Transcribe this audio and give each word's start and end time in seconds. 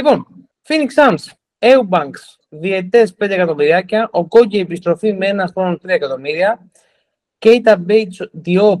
Λοιπόν, 0.00 0.26
Phoenix 0.68 0.88
Suns, 0.94 1.32
Eubanks, 1.58 2.36
διαιτές 2.48 3.14
5 3.18 3.30
εκατομμυριάκια, 3.30 4.08
ο 4.12 4.26
Κόγκη 4.26 4.58
επιστροφή 4.58 5.12
με 5.12 5.26
ένα 5.26 5.50
χρόνο 5.54 5.74
3 5.74 5.88
εκατομμύρια, 5.88 6.70
Κέιτα 7.38 7.84
Bates 7.88 8.46
Diop, 8.46 8.80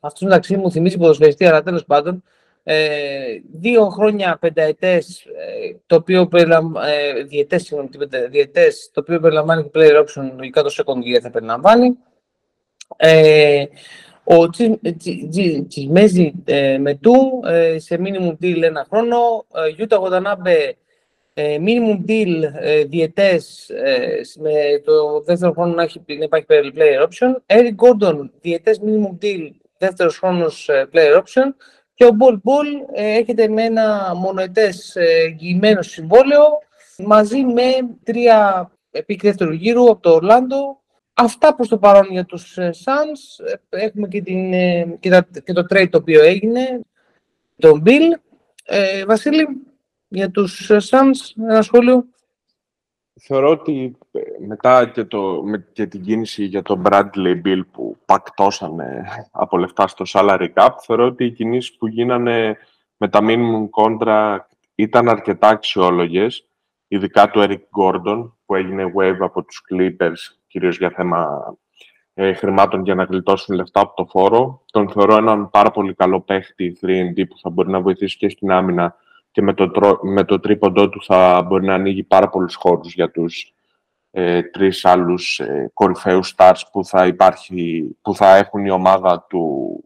αυτός 0.00 0.22
μεταξύ 0.22 0.56
μου 0.56 0.70
θυμίζει 0.70 0.98
ποδοσφαιριστή, 0.98 1.46
αλλά 1.46 1.62
τέλος 1.62 1.84
πάντων, 1.84 2.22
ε, 2.62 3.40
δύο 3.52 3.88
χρόνια 3.88 4.38
πενταετές, 4.40 5.24
ε, 5.24 5.76
το 5.86 5.96
οποίο 5.96 6.26
περιλαμβάνει, 6.26 6.92
ε, 6.92 7.22
διετές, 7.22 7.62
συγγνώμη, 7.62 7.90
διετές, 8.30 8.90
το 8.92 9.00
οποίο 9.00 9.20
περιλαμβάνει 9.20 9.62
και 9.62 9.70
player 9.74 10.04
option, 10.04 10.30
λογικά 10.36 10.62
το 10.62 10.74
second 10.76 11.16
year 11.16 11.20
θα 11.22 11.30
περιλαμβάνει. 11.30 11.96
Ε, 12.96 13.64
ο 14.30 14.48
Τσισμέζη 15.68 16.32
ε, 16.44 16.78
Μετού 16.78 17.40
ε, 17.46 17.78
σε 17.78 17.98
minimum 18.00 18.36
deal 18.42 18.62
ένα 18.62 18.86
χρόνο, 18.90 19.46
Γιούτα 19.76 19.96
Γοντανάμπε 19.96 20.76
minimum 21.38 22.04
deal 22.08 22.42
ε, 22.60 22.84
διετές 22.84 23.68
ε, 23.68 24.20
με 24.38 24.52
το 24.84 25.20
δεύτερο 25.20 25.52
χρόνο 25.52 25.74
να, 25.74 25.82
έχει, 25.82 26.02
να 26.06 26.24
υπάρχει 26.24 26.46
player 26.50 27.06
option. 27.06 27.34
Eric 27.46 27.74
Gordon 27.76 28.30
διετές 28.40 28.80
minimum 28.84 29.24
deal 29.24 29.50
δεύτερος 29.78 30.18
χρόνος 30.18 30.68
ε, 30.68 30.88
player 30.92 31.16
option. 31.16 31.54
Και 31.94 32.04
ο 32.04 32.10
Bol 32.20 32.34
Bol 32.34 32.94
έχετε 32.94 33.48
με 33.48 33.62
ένα 33.62 34.14
μονοετές 34.16 34.96
εγγυημένο 34.96 35.82
συμβόλαιο 35.82 36.44
μαζί 36.98 37.44
με 37.44 37.62
τρία 38.04 38.70
επίκ 38.90 39.22
δεύτερου 39.22 39.52
γύρου 39.52 39.90
από 39.90 40.02
το 40.02 40.10
Ορλάντο. 40.10 40.80
Αυτά 41.20 41.54
προς 41.54 41.68
το 41.68 41.78
παρόν 41.78 42.06
για 42.10 42.24
τους 42.24 42.58
Suns. 42.58 43.44
Έχουμε 43.68 44.08
και, 44.08 44.22
την, 44.22 44.50
και, 44.98 45.24
και 45.44 45.52
το 45.52 45.66
trade 45.70 45.88
το 45.90 45.98
οποίο 45.98 46.22
έγινε, 46.22 46.80
τον 47.56 47.82
Bill. 47.86 48.20
Ε, 48.64 49.04
Βασίλη, 49.04 49.46
για 50.08 50.30
τους 50.30 50.70
Suns, 50.70 51.42
ένα 51.48 51.62
σχόλιο; 51.62 52.04
Θεωρώ 53.20 53.50
ότι 53.50 53.98
ε, 54.12 54.20
μετά 54.46 54.88
και, 54.88 55.04
το, 55.04 55.42
με, 55.44 55.66
και 55.72 55.86
την 55.86 56.02
κίνηση 56.02 56.44
για 56.44 56.62
τον 56.62 56.82
Bradley 56.86 57.42
Bill 57.44 57.60
που 57.72 57.96
πακτώσανε 58.04 59.04
από 59.30 59.58
λεφτά 59.58 59.86
στο 59.86 60.04
salary 60.08 60.48
cap, 60.54 60.68
θεωρώ 60.86 61.06
ότι 61.06 61.24
οι 61.24 61.30
κινήσεις 61.30 61.76
που 61.76 61.86
γίνανε 61.86 62.56
με 62.96 63.08
τα 63.08 63.20
minimum 63.22 63.68
contract 63.82 64.48
ήταν 64.74 65.08
αρκετά 65.08 65.48
αξιόλογες, 65.48 66.48
ειδικά 66.88 67.30
του 67.30 67.40
Eric 67.48 67.82
Gordon 67.82 68.32
που 68.46 68.54
έγινε 68.54 68.92
wave 68.96 69.18
από 69.20 69.42
τους 69.42 69.62
Clippers, 69.70 70.37
κυρίως 70.48 70.76
για 70.76 70.90
θέμα 70.90 71.54
ε, 72.14 72.32
χρημάτων 72.32 72.84
για 72.84 72.94
να 72.94 73.04
γλιτώσουν 73.04 73.54
λεφτά 73.54 73.80
από 73.80 73.94
το 73.94 74.06
φόρο. 74.06 74.64
Τον 74.72 74.90
θεωρώ 74.90 75.16
έναν 75.16 75.50
πάρα 75.50 75.70
πολύ 75.70 75.94
καλό 75.94 76.20
παίχτη 76.20 76.78
3D 76.82 77.22
που 77.28 77.38
θα 77.38 77.50
μπορεί 77.50 77.70
να 77.70 77.80
βοηθήσει 77.80 78.16
και 78.16 78.28
στην 78.28 78.50
άμυνα 78.50 78.96
και 79.30 79.42
με 79.42 79.54
το, 79.54 79.98
με 80.02 80.24
το 80.24 80.40
τρίποντό 80.40 80.88
του 80.88 81.04
θα 81.04 81.42
μπορεί 81.42 81.64
να 81.64 81.74
ανοίγει 81.74 82.02
πάρα 82.02 82.28
πολλούς 82.28 82.54
χώρους 82.54 82.94
για 82.94 83.10
τους 83.10 83.52
ε, 84.10 84.42
τρεις 84.42 84.84
άλλους 84.84 85.38
ε, 85.38 85.70
κορυφαίους 85.74 86.34
stars 86.36 86.60
που 86.72 86.84
θα, 86.84 87.06
υπάρχει, 87.06 87.96
που 88.02 88.14
θα 88.14 88.36
έχουν 88.36 88.64
η 88.64 88.70
ομάδα 88.70 89.26
του, 89.28 89.84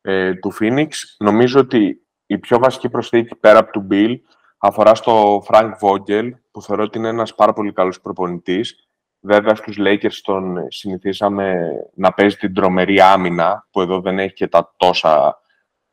ε, 0.00 0.34
του 0.34 0.52
Phoenix. 0.60 0.88
Νομίζω 1.18 1.60
ότι 1.60 2.02
η 2.26 2.38
πιο 2.38 2.58
βασική 2.58 2.88
προσθήκη 2.88 3.34
πέρα 3.34 3.58
από 3.58 3.72
του 3.72 3.86
Bill 3.90 4.16
αφορά 4.58 4.94
στο 4.94 5.42
Frank 5.46 5.70
Vogel, 5.80 6.30
που 6.50 6.62
θεωρώ 6.62 6.82
ότι 6.82 6.98
είναι 6.98 7.08
ένας 7.08 7.34
πάρα 7.34 7.52
πολύ 7.52 7.72
καλός 7.72 8.00
προπονητής. 8.00 8.87
Βέβαια, 9.20 9.54
στους 9.54 9.76
Lakers 9.78 10.20
τον 10.22 10.66
συνηθίσαμε 10.68 11.70
να 11.94 12.12
παίζει 12.12 12.36
την 12.36 12.54
τρομερή 12.54 13.00
άμυνα, 13.00 13.66
που 13.70 13.80
εδώ 13.80 14.00
δεν 14.00 14.18
έχει 14.18 14.34
και 14.34 14.48
τα 14.48 14.74
τόσα 14.76 15.40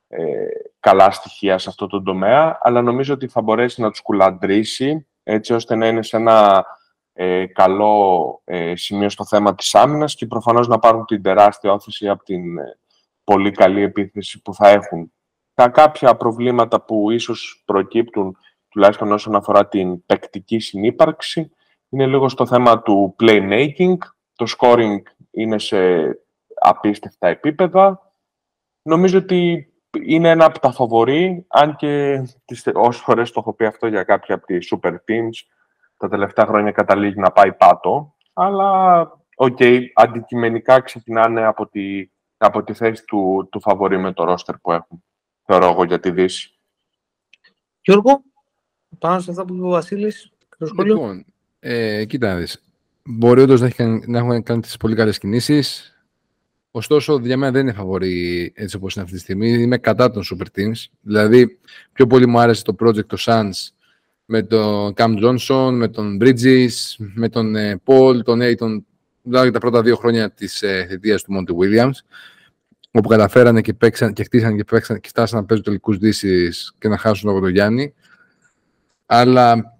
ε, 0.08 0.46
καλά 0.80 1.12
στοιχεία 1.12 1.58
σε 1.58 1.70
αυτό 1.70 1.88
το 1.88 2.02
τομέα, 2.02 2.58
αλλά 2.62 2.82
νομίζω 2.82 3.14
ότι 3.14 3.28
θα 3.28 3.42
μπορέσει 3.42 3.82
να 3.82 3.90
τους 3.90 4.02
κουλαντρήσει, 4.02 5.08
έτσι 5.24 5.54
ώστε 5.54 5.76
να 5.76 5.88
είναι 5.88 6.04
σε 6.04 6.18
ένα 6.18 6.66
ε, 7.14 7.46
καλό 7.46 8.42
ε, 8.44 8.76
σημείο 8.76 9.10
στο 9.10 9.26
θέμα 9.26 9.56
της 9.56 9.76
άμυνας 9.76 10.16
και 10.16 10.26
προφανώς 10.26 10.68
να 10.68 10.80
πάρουν 10.80 11.06
την 11.06 11.22
τεράστια 11.22 11.72
όθηση 11.72 12.10
από 12.10 12.24
την 12.24 12.58
ε, 12.58 12.78
πολύ 13.24 13.52
καλή 13.52 13.82
επίθεση 13.82 14.42
που 14.42 14.54
θα 14.54 14.70
έχουν. 14.70 15.12
Τα 15.54 15.70
κάποια 15.70 16.16
προβλήματα 16.16 16.82
που 16.82 17.12
ίσως 17.12 17.64
προκύπτουν, 17.66 18.38
τουλάχιστον 18.70 19.12
όσον 19.12 19.36
αφορά 19.36 19.68
την 19.68 20.06
παικτική 20.06 20.60
συνύπαρξη, 20.60 21.55
είναι 21.90 22.06
λίγο 22.08 22.30
στο 22.30 22.46
θέμα 22.46 22.82
του 22.82 23.16
playmaking. 23.20 23.98
Το 24.36 24.46
scoring 24.58 25.02
είναι 25.32 25.60
σε 25.60 25.78
απίστευτα 26.56 27.28
επίπεδα. 27.28 28.12
Νομίζω 28.82 29.18
ότι 29.18 29.70
είναι 30.04 30.30
ένα 30.30 30.46
από 30.46 30.60
τα 30.60 30.72
φαβορή, 30.72 31.46
αν 31.48 31.76
και 31.76 32.22
όσες 32.74 33.02
φορές 33.02 33.32
το 33.32 33.40
έχω 33.40 33.54
πει 33.54 33.66
αυτό 33.66 33.88
για 33.88 34.04
κάποια 34.04 34.36
από 34.36 34.46
τις 34.46 34.74
super 34.74 34.92
teams, 34.92 35.48
τα 35.98 36.10
τελευταία 36.10 36.46
χρόνια 36.46 36.72
καταλήγει 36.72 37.20
να 37.20 37.32
πάει 37.32 37.54
πάτο, 37.54 38.16
αλλά 38.34 39.02
οκ, 39.36 39.58
okay, 39.60 39.82
αντικειμενικά 39.94 40.80
ξεκινάνε 40.80 41.46
από 41.46 41.68
τη, 41.68 42.10
από 42.38 42.64
τη 42.64 42.74
θέση 42.74 43.06
του, 43.06 43.48
του 43.52 43.62
φαβορί 43.62 43.98
με 43.98 44.14
το 44.14 44.24
ρόστερ 44.24 44.58
που 44.58 44.72
έχουν, 44.72 45.04
θεωρώ 45.44 45.70
εγώ 45.70 45.84
για 45.84 46.00
τη 46.00 46.12
Δύση. 46.12 46.60
Γιώργο, 47.82 48.24
πάνω 49.00 49.20
σε 49.20 49.32
αυτά 49.32 49.46
που 49.46 49.54
είπε 49.54 49.66
ο 49.66 49.70
Βασίλης, 49.70 50.34
το 50.58 50.66
σχόλιο; 50.66 50.94
Λοιπόν, 50.94 51.26
ε, 51.68 52.06
κοίτα 52.06 52.34
να 52.34 52.40
δεις. 52.40 52.62
Μπορεί 53.04 53.42
όντως 53.42 53.62
να, 53.62 53.70
να 54.08 54.18
έχουν 54.18 54.44
κάνει 54.44 54.62
τις 54.62 54.78
πολύ 54.78 54.96
καλές 54.96 55.18
κινήσεις, 55.18 55.96
Ωστόσο, 56.78 57.20
για 57.24 57.38
μένα 57.38 57.52
δεν 57.52 57.62
είναι 57.62 57.74
φαβορί 57.74 58.52
έτσι 58.56 58.76
όπως 58.76 58.96
είναι 58.96 59.04
αυτή 59.04 59.16
τη 59.16 59.22
στιγμή. 59.22 59.50
Είμαι 59.50 59.78
κατά 59.78 60.12
των 60.12 60.24
Super 60.24 60.60
Teams. 60.60 60.86
Δηλαδή, 61.02 61.60
πιο 61.94 62.08
πολύ 62.08 62.28
μου 62.28 62.40
άρεσε 62.40 62.64
το 62.64 62.76
project 62.80 63.06
των 63.06 63.18
Suns 63.20 63.52
με 64.26 64.44
τον 64.44 64.94
Cam 64.98 65.24
Johnson, 65.24 65.72
με 65.72 65.88
τον 65.88 66.18
Bridges, 66.22 66.96
με 66.98 67.30
τον 67.30 67.56
ε, 67.56 67.82
Paul, 67.86 68.24
τον 68.24 68.40
Ayton, 68.42 68.84
δηλαδή 69.22 69.52
τα 69.52 69.60
πρώτα 69.60 69.82
δύο 69.82 69.96
χρόνια 69.96 70.32
της 70.32 70.62
ε, 70.62 70.86
θητείας 70.90 71.24
του 71.24 71.32
Monty 71.34 71.52
Williams, 71.64 71.98
όπου 72.92 73.10
καταφέρανε 73.10 73.62
και, 73.62 73.74
παίξαν, 73.74 74.14
και 74.14 74.24
χτίσαν 74.24 74.56
και, 74.56 74.64
παίξαν, 74.64 75.00
και 75.00 75.10
φτάσαν 75.10 75.40
να 75.40 75.46
παίζουν 75.46 75.66
τελικούς 75.66 75.98
δύσεις 75.98 76.74
και 76.80 76.88
να 76.88 76.98
χάσουν 76.98 77.30
από 77.30 77.40
τον 77.40 77.50
Γιάννη. 77.50 77.94
Αλλά 79.06 79.75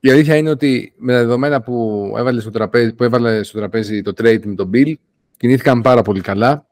η 0.00 0.10
αλήθεια 0.10 0.36
είναι 0.36 0.50
ότι 0.50 0.92
με 0.96 1.12
τα 1.12 1.18
δεδομένα 1.18 1.60
που 1.60 2.04
έβαλε 2.16 2.40
στο 2.40 2.50
τραπέζι, 2.50 2.92
που 2.92 3.04
έβαλε 3.04 3.42
στο 3.42 3.58
τραπέζι 3.58 4.02
το 4.02 4.12
trade 4.16 4.44
με 4.44 4.54
τον 4.54 4.70
Bill, 4.74 4.94
Κινήθηκαν 5.40 5.80
πάρα 5.80 6.02
πολύ 6.02 6.20
καλά. 6.20 6.66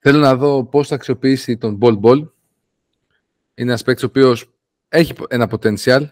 Θέλω 0.00 0.18
να 0.18 0.36
δω 0.36 0.64
πώς 0.64 0.88
θα 0.88 0.94
αξιοποιήσει 0.94 1.56
τον 1.56 1.78
Ball 1.80 2.00
Ball. 2.00 2.16
Είναι 3.54 3.70
ένας 3.70 3.82
παίκτης 3.82 4.04
ο 4.04 4.06
οποίος 4.06 4.50
έχει 4.88 5.12
ένα 5.28 5.50
potential. 5.50 6.02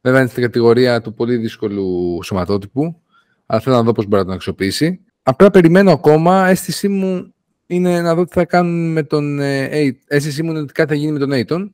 Βέβαια 0.00 0.20
είναι 0.20 0.28
στην 0.28 0.42
κατηγορία 0.42 1.00
του 1.00 1.14
πολύ 1.14 1.36
δύσκολου 1.36 2.18
σωματότυπου. 2.22 3.02
Αλλά 3.46 3.60
θέλω 3.60 3.76
να 3.76 3.82
δω 3.82 3.92
πώς 3.92 4.04
μπορεί 4.06 4.20
να 4.20 4.24
τον 4.24 4.34
αξιοποιήσει. 4.34 5.04
Απλά 5.22 5.50
περιμένω 5.50 5.92
ακόμα. 5.92 6.46
Αίσθησή 6.46 6.88
μου 6.88 7.34
είναι 7.66 8.00
να 8.00 8.14
δω 8.14 8.24
τι 8.24 8.32
θα 8.32 8.44
κάνουν 8.44 8.92
με 8.92 9.02
τον 9.02 9.40
ε, 9.40 9.98
Αίσθησή 10.06 10.42
μου 10.42 10.50
είναι 10.50 10.60
ότι 10.60 10.72
κάτι 10.72 10.88
θα 10.88 10.98
γίνει 10.98 11.12
με 11.12 11.18
τον 11.18 11.30
Aiton. 11.32 11.70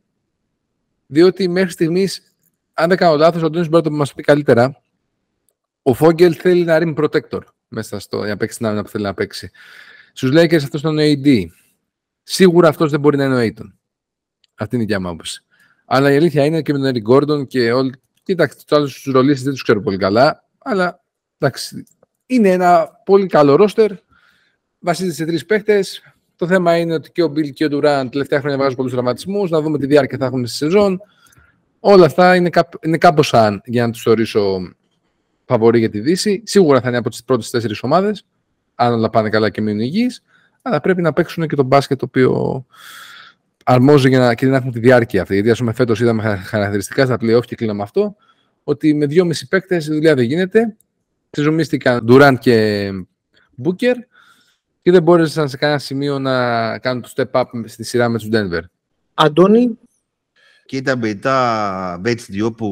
Διότι 1.06 1.48
μέχρι 1.48 1.70
στιγμής, 1.70 2.28
αν 2.81 2.89
δεν 2.89 2.97
κάνω 2.97 3.16
λάθος, 3.16 3.43
ο 3.43 3.50
Ντόνις 3.50 3.69
μπορεί 3.69 3.84
να 3.84 3.91
το 3.91 3.97
μας 3.97 4.15
πει 4.15 4.22
καλύτερα. 4.22 4.81
Ο 5.83 5.94
Φόγγελ 5.94 6.37
θέλει 6.39 6.65
να 6.65 6.78
rim 6.81 6.94
protector 6.94 7.41
μέσα 7.69 7.99
στο, 7.99 8.19
για 8.19 8.28
να 8.28 8.37
παίξει 8.37 8.56
την 8.56 8.66
άμυνα 8.66 8.83
που 8.83 8.89
θέλει 8.89 9.05
να 9.05 9.15
παίξει. 9.15 9.50
Στους 10.12 10.31
Lakers 10.31 10.62
αυτός 10.62 10.81
ήταν 10.81 10.99
ο 10.99 11.03
AD. 11.03 11.44
Σίγουρα 12.22 12.69
αυτός 12.69 12.91
δεν 12.91 13.00
μπορεί 13.00 13.16
να 13.16 13.25
είναι 13.25 13.34
ο 13.34 13.41
Aiton. 13.41 13.72
Αυτή 14.55 14.75
είναι 14.75 14.84
η 14.84 14.87
δικιά 14.87 15.00
μου 15.00 15.09
άποψη. 15.09 15.44
Αλλά 15.84 16.12
η 16.12 16.16
αλήθεια 16.16 16.44
είναι 16.44 16.62
και 16.62 16.72
με 16.72 16.78
τον 16.78 16.93
Eric 16.94 17.12
Gordon 17.12 17.47
και 17.47 17.72
όλοι. 17.72 17.93
Κοίταξε, 18.22 18.56
τους 18.56 18.77
άλλους 18.77 19.03
τους 19.03 19.12
ρολίστε 19.12 19.45
δεν 19.45 19.53
τους 19.53 19.62
ξέρω 19.62 19.81
πολύ 19.81 19.97
καλά. 19.97 20.45
Αλλά 20.59 21.05
εντάξει, 21.39 21.87
είναι 22.27 22.48
ένα 22.48 23.01
πολύ 23.04 23.27
καλό 23.27 23.57
ρόστερ. 23.57 23.91
Βασίζεται 24.78 25.15
σε 25.15 25.24
τρεις 25.24 25.47
παίχτε. 25.47 25.84
Το 26.36 26.47
θέμα 26.47 26.77
είναι 26.77 26.95
ότι 26.95 27.10
και 27.10 27.22
ο 27.22 27.27
Bill 27.27 27.53
και 27.53 27.65
ο 27.65 27.69
Durant 27.72 28.09
τελευταία 28.10 28.39
χρόνια 28.39 28.59
βγάζουν 28.59 28.77
πολλούς 28.77 28.92
τραυματισμούς. 28.92 29.51
Να 29.51 29.60
δούμε 29.60 29.78
τι 29.78 29.86
διάρκεια 29.86 30.19
θα 30.19 30.27
έχουν 30.27 30.47
στη 30.47 30.57
σεζόν. 30.57 31.01
Όλα 31.80 32.07
αυτά 32.07 32.34
είναι, 32.34 32.51
κάπ, 32.51 32.72
είναι 32.84 32.98
κάπως 32.98 33.28
σαν 33.28 33.60
για 33.65 33.86
να 33.86 33.92
τους 33.92 34.03
θεωρήσω 34.03 34.72
φαβορή 35.45 35.78
για 35.78 35.91
τη 35.91 36.01
Δύση. 36.01 36.42
Σίγουρα 36.45 36.80
θα 36.80 36.89
είναι 36.89 36.97
από 36.97 37.10
τις 37.10 37.25
πρώτες 37.25 37.51
τέσσερις 37.51 37.83
ομάδες, 37.83 38.25
αν 38.75 38.92
όλα 38.92 39.10
πάνε 39.10 39.28
καλά 39.28 39.51
και 39.51 39.60
μείνουν 39.60 39.80
υγιείς. 39.80 40.22
Αλλά 40.63 40.80
πρέπει 40.80 41.03
να 41.03 41.13
παίξουν 41.13 41.48
και 41.48 41.57
το 41.57 41.63
μπάσκετ 41.63 41.98
το 41.98 42.04
οποίο 42.04 42.66
αρμόζει 43.65 44.09
για 44.09 44.19
να, 44.19 44.34
και 44.34 44.47
να 44.47 44.57
έχουν 44.57 44.72
τη 44.72 44.78
διάρκεια 44.78 45.22
αυτή. 45.22 45.34
Γιατί, 45.34 45.51
ας 45.51 45.59
πούμε, 45.59 45.72
φέτος 45.72 46.01
είδαμε 46.01 46.36
χαρακτηριστικά 46.36 47.04
στα 47.04 47.16
playoff 47.21 47.45
και 47.45 47.54
κλείναμε 47.54 47.83
αυτό, 47.83 48.16
ότι 48.65 48.95
με 48.95 49.07
δυόμιση 49.07 49.48
παίκτες 49.48 49.86
η 49.86 49.92
δουλειά 49.92 50.15
δεν 50.15 50.24
γίνεται. 50.24 50.77
Ξεζουμίστηκαν 51.31 52.04
Ντουράν 52.04 52.39
και 52.39 52.91
Μπούκερ 53.54 53.97
και 54.83 54.91
δεν 54.91 55.03
μπόρεσαν 55.03 55.48
σε 55.48 55.57
κανένα 55.57 55.78
σημείο 55.78 56.19
να 56.19 56.78
κάνουν 56.78 57.03
το 57.03 57.13
step 57.16 57.41
up 57.41 57.45
στη 57.65 57.84
σειρά 57.84 58.09
με 58.09 58.19
τους 58.19 58.28
Denver. 58.33 58.60
Αντώνη. 59.15 59.78
Κοίτα, 60.68 60.97
μπεϊτά 60.97 62.00
Bates 62.04 62.44
2 62.44 62.56
που 62.56 62.68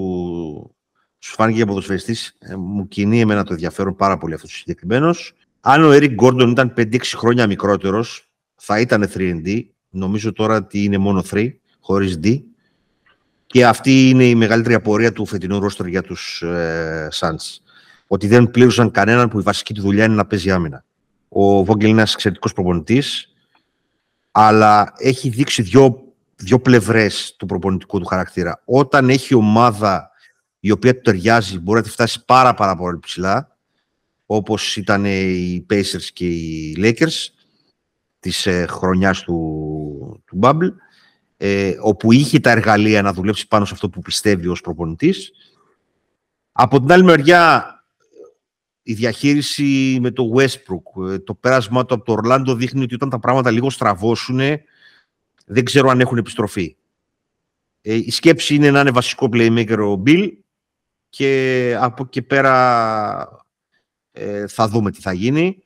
σου 1.19 1.33
φάνηκε 1.35 1.57
για 1.57 1.67
ποδοσφαιριστής, 1.67 2.37
ε, 2.39 2.57
μου 2.57 2.89
κινεί 2.89 3.21
εμένα 3.21 3.45
το 3.45 3.53
ενδιαφέρον 3.53 3.97
πάρα 3.97 4.19
πολύ 4.19 4.35
αυτός 4.35 4.53
ο 4.53 4.57
συγκεκριμένος. 4.57 5.33
Αν 5.61 5.85
ο 5.85 5.91
Eric 5.93 6.15
Gordon 6.23 6.49
ήταν 6.51 6.73
5-6 6.77 7.17
χρόνια 7.17 7.47
μικρότερος, 7.47 8.29
θα 8.55 8.81
ήταν 8.81 9.09
3D. 9.15 9.63
Νομίζω 9.91 10.33
τώρα 10.33 10.57
ότι 10.57 10.85
είναι 10.85 10.99
μόνο 10.99 11.23
3, 11.31 11.61
χωρίς 11.81 12.19
D. 12.23 12.23
Και 12.23 12.43
Και 13.47 13.67
αυτή 13.67 14.09
είναι 14.09 14.25
η 14.25 14.35
μεγαλύτερη 14.35 14.75
απορία 14.75 15.13
του 15.13 15.27
φετινού 15.27 15.61
ρόστορ 15.61 15.87
για 15.87 16.03
τους 16.03 16.43
ε, 16.43 17.09
Suns. 17.13 17.59
Ότι 18.07 18.27
δεν 18.27 18.51
πλήρωσαν 18.51 18.91
κανέναν 18.91 19.29
που 19.29 19.39
η 19.39 19.43
βασική 19.43 19.75
του 19.75 19.83
δουλειά 19.83 20.05
είναι 20.05 20.15
να 20.15 20.27
παίζει 20.27 20.51
άμυνα. 20.51 20.85
Ο 21.29 21.65
Βόγγελ 21.65 21.89
είναι 21.89 21.99
ένας 21.99 22.13
εξαιρετικός 22.13 22.53
προπονητής, 22.53 23.33
αλλά 24.31 24.93
έχει 24.97 25.29
δείξει 25.29 25.63
δύο, 25.63 26.06
δύο 26.37 26.61
πλευρές 26.61 27.35
του 27.39 27.47
προπονητικού 27.47 27.99
του 27.99 28.07
χαρακτήρα. 28.07 28.63
Όταν 28.65 29.11
έχει 29.11 29.35
ομάδα 29.35 30.11
η 30.61 30.71
οποία 30.71 30.95
του 30.95 31.01
ταιριάζει, 31.01 31.59
μπορεί 31.59 31.79
να 31.79 31.85
τη 31.85 31.91
φτάσει 31.91 32.25
πάρα, 32.25 32.55
πάρα 32.55 32.77
πολύ 32.77 32.99
ψηλά, 32.99 33.57
όπως 34.27 34.77
ήταν 34.77 35.05
οι 35.05 35.67
Pacers 35.71 36.05
και 36.13 36.27
οι 36.27 36.77
Lakers 36.79 37.29
της 38.19 38.47
ε, 38.47 38.67
χρονιάς 38.69 39.23
του, 39.23 40.23
του 40.27 40.39
Bubble, 40.43 40.73
ε, 41.37 41.77
όπου 41.81 42.13
είχε 42.13 42.41
τα 42.41 42.51
εργαλεία 42.51 43.03
να 43.03 43.13
δουλέψει 43.13 43.49
πάνω 43.49 43.65
σε 43.65 43.75
αυτό 43.75 43.89
που 43.89 44.01
πιστεύει 44.01 44.49
ως 44.49 44.61
προπονητής. 44.61 45.31
Από 46.53 46.81
την 46.81 46.93
άλλη 46.93 47.05
μεριά, 47.05 47.71
η 48.83 48.93
διαχείριση 48.93 49.99
με 50.01 50.11
το 50.11 50.33
Westbrook, 50.37 51.11
ε, 51.11 51.19
το 51.19 51.35
πέρασμα 51.35 51.85
του 51.85 51.95
από 51.95 52.05
το 52.05 52.13
Ορλάντο 52.13 52.55
δείχνει 52.55 52.83
ότι 52.83 52.95
όταν 52.95 53.11
τα 53.11 53.19
πράγματα 53.19 53.51
λίγο 53.51 53.71
στραβώσουν, 53.71 54.41
δεν 55.47 55.65
ξέρω 55.65 55.89
αν 55.89 56.01
έχουν 56.01 56.19
επιστροφή. 56.19 56.77
Ε, 57.83 57.95
η 57.95 58.11
σκέψη 58.11 58.55
είναι 58.55 58.71
να 58.71 58.81
είναι 58.81 58.91
βασικό 58.91 59.29
playmaker 59.33 59.79
ο 59.79 60.03
Bill 60.07 60.31
και 61.09 61.77
από 61.81 62.03
εκεί 62.07 62.23
πέρα 62.23 63.45
ε, 64.13 64.47
θα 64.47 64.69
δούμε 64.69 64.91
τι 64.91 65.01
θα 65.01 65.13
γίνει. 65.13 65.59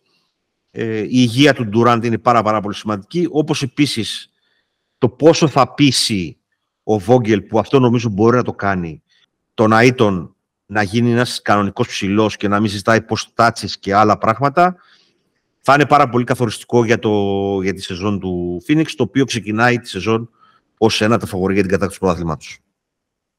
Ε, 0.71 0.99
η 0.99 1.09
υγεία 1.11 1.55
του 1.55 1.69
Durant 1.75 2.01
είναι 2.05 2.19
πάρα, 2.19 2.43
πάρα 2.43 2.61
πολύ 2.61 2.75
σημαντική, 2.75 3.29
όπως 3.31 3.63
επίσης 3.63 4.33
το 4.99 5.09
πόσο 5.09 5.49
θα 5.49 5.75
πείσει 5.75 6.39
ο 6.83 6.99
Βόγγελ, 6.99 7.43
που 7.43 7.59
αυτό 7.59 7.79
νομίζω 7.79 8.09
μπορεί 8.09 8.37
να 8.37 8.43
το 8.43 8.53
κάνει, 8.53 9.03
τον 9.55 9.73
Αίτον 9.73 10.35
να 10.67 10.83
γίνει 10.83 11.11
ένας 11.11 11.43
κανονικός 11.43 11.89
ψηλός 11.89 12.37
και 12.37 12.49
να 12.49 12.61
μην 12.61 12.71
συζητάει 12.71 12.99
τάτσες 13.35 13.79
και 13.79 13.95
άλλα 13.95 14.19
πράγματα, 14.19 14.77
θα 15.61 15.75
είναι 15.75 15.87
πάρα 15.87 16.09
πολύ 16.09 16.25
καθοριστικό 16.25 16.85
για, 16.85 16.99
το, 16.99 17.11
για 17.63 17.75
τη 17.75 17.83
σεζόν 17.83 18.21
του 18.21 18.63
Phoenix, 18.69 18.87
το 18.97 19.03
οποίο 19.03 19.25
ξεκινάει 19.25 19.79
τη 19.79 19.89
σεζόν 19.89 20.31
ως 20.79 21.01
ένα 21.01 21.19
τα 21.19 21.27
φαβορή 21.27 21.53
για 21.55 21.63
την 21.63 21.71
κατάκτηση 21.71 22.01
του 22.01 22.07
πρωταθλήματος. 22.07 22.59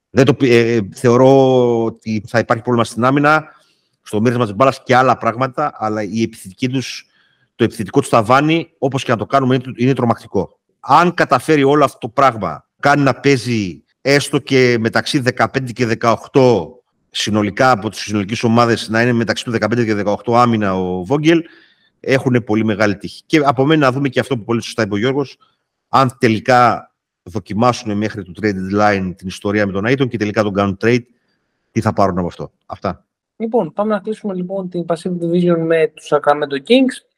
Δεν 0.10 0.26
το, 0.26 0.36
ε, 0.40 0.80
θεωρώ 0.94 1.84
ότι 1.84 2.24
θα 2.28 2.40
υπάρχει 2.40 2.64
πρόβλημα 2.64 2.86
στην 2.86 3.04
άμυνα, 3.04 3.46
στο 4.02 4.22
μοίρασμα 4.22 4.46
της 4.46 4.56
μπάλας 4.56 4.84
και 4.84 4.96
άλλα 4.96 5.18
πράγματα, 5.18 5.72
αλλά 5.78 6.04
η 6.04 6.22
επιθετική 6.22 6.70
τους, 6.70 7.06
το 7.56 7.64
επιθετικό 7.64 8.00
τους 8.00 8.10
ταβάνι, 8.10 8.74
όπως 8.78 9.04
και 9.04 9.12
να 9.12 9.18
το 9.18 9.26
κάνουμε, 9.26 9.56
είναι, 9.56 9.74
είναι 9.76 9.94
τρομακτικό 9.94 10.60
αν 10.82 11.14
καταφέρει 11.14 11.64
όλο 11.64 11.84
αυτό 11.84 11.98
το 11.98 12.10
πράγμα, 12.10 12.68
κάνει 12.80 13.02
να 13.02 13.14
παίζει 13.14 13.84
έστω 14.02 14.38
και 14.40 14.78
μεταξύ 14.80 15.24
15 15.38 15.72
και 15.74 15.98
18 16.02 16.16
συνολικά 17.10 17.72
από 17.72 17.90
τις 17.90 18.00
συνολικές 18.00 18.44
ομάδες 18.44 18.90
να 18.90 19.02
είναι 19.02 19.12
μεταξύ 19.12 19.44
του 19.44 19.52
15 19.52 19.86
και 19.86 20.04
18 20.26 20.34
άμυνα 20.34 20.76
ο 20.76 21.04
Βόγγελ, 21.04 21.44
έχουν 22.02 22.44
πολύ 22.44 22.66
μεγάλη 22.66 22.98
τύχη. 22.98 23.24
Και 23.26 23.42
από 23.46 23.66
μένα 23.66 23.86
να 23.86 23.92
δούμε 23.92 24.10
και 24.10 24.20
αυτό 24.20 24.38
που 24.38 24.44
πολύ 24.44 24.62
σωστά 24.62 24.82
είπε 24.84 24.94
ο 24.94 24.98
Γιώργος, 24.98 25.38
αν 25.90 26.18
τελικά 26.20 26.92
δοκιμάσουν 27.24 27.98
μέχρι 27.98 28.24
το 28.24 28.32
trade 28.42 28.82
line 28.82 29.14
την 29.18 29.28
ιστορία 29.28 29.66
με 29.66 29.72
τον 29.72 29.86
Aiton 29.88 30.10
και 30.10 30.18
τελικά 30.18 30.44
τον 30.44 30.54
κάνουν 30.54 30.78
trade, 30.82 31.04
τι 31.72 31.82
θα 31.82 31.94
πάρουν 31.94 32.18
από 32.18 32.28
αυτό. 32.28 32.52
Αυτά. 32.66 33.06
Λοιπόν, 33.36 33.74
πάμε 33.74 33.94
να 33.94 34.00
κλείσουμε 34.00 34.34
λοιπόν 34.34 34.70
την 34.70 34.86
Pacific 34.88 35.24
Division 35.24 35.58
με 35.58 35.92
τους 35.96 36.12
Sacramento 36.14 36.68
Kings 36.68 37.12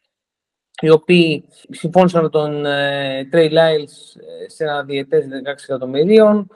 οι 0.81 0.89
οποίοι 0.89 1.43
συμφώνησαν 1.69 2.21
με 2.21 2.29
τον 2.29 2.65
ε, 2.65 3.29
Trey 3.31 3.49
Lyles 3.49 4.19
ε, 4.45 4.49
σε 4.49 4.63
ένα 4.63 4.83
διετές 4.83 5.25
16 5.25 5.29
εκατομμυρίων, 5.67 6.47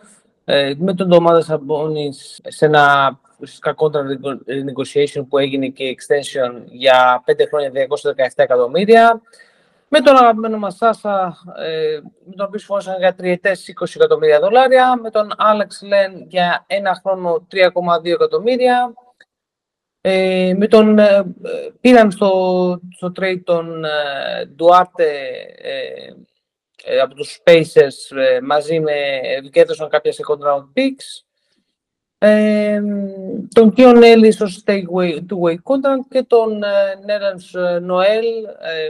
ε, 0.45 0.73
με 0.77 0.94
τον 0.94 1.07
Ντομάδα 1.07 1.41
Σαμπόνης 1.41 2.39
σε 2.47 2.65
ένα 2.65 3.19
ουσιαστικά 3.39 3.75
contract 3.77 4.35
negotiation 4.47 5.25
που 5.29 5.37
έγινε 5.37 5.67
και 5.67 5.95
extension 5.97 6.63
για 6.65 7.23
5 7.25 7.31
χρόνια 7.49 7.71
217 8.15 8.27
εκατομμύρια, 8.35 9.21
με 9.89 9.99
τον 9.99 10.15
αγαπημένο 10.15 10.57
μας 10.57 10.75
Σάσα, 10.75 11.37
ε, 11.57 11.99
με 12.25 12.35
τον 12.35 12.45
οποίο 12.45 12.59
συμφώνησαν 12.59 12.97
για 12.97 13.15
τριετές 13.15 13.67
20 13.67 13.95
εκατομμύρια 13.95 14.39
δολάρια, 14.39 14.99
με 15.01 15.09
τον 15.09 15.31
Alex 15.37 15.85
Len 15.85 16.25
για 16.27 16.65
ένα 16.67 17.01
χρόνο 17.03 17.47
3,2 17.51 18.13
εκατομμύρια, 18.13 18.93
ε, 20.01 20.53
με 20.57 20.67
τον, 20.67 20.99
ε, 20.99 21.35
πήραν 21.81 22.11
στο, 22.11 22.79
στο 22.95 23.11
trade 23.19 23.41
τον 23.43 23.85
ε, 23.85 24.55
Duarte 24.59 24.99
ε, 24.99 26.11
ε, 26.83 26.99
από 26.99 27.15
τους 27.15 27.39
Spacers 27.43 28.17
μαζί 28.43 28.79
με, 28.79 28.93
και 29.51 29.59
έδωσαν 29.59 29.89
κάποια 29.89 30.11
second 30.11 30.47
round 30.47 30.63
picks. 30.75 31.26
Τον 33.53 33.73
Kion 33.77 34.03
Ellis 34.03 34.31
στο 34.31 34.45
stay 34.65 34.81
two-way 35.29 35.55
contract 35.63 36.05
και 36.09 36.23
τον 36.23 36.61
Nerens 37.07 37.59
Noel 37.89 38.23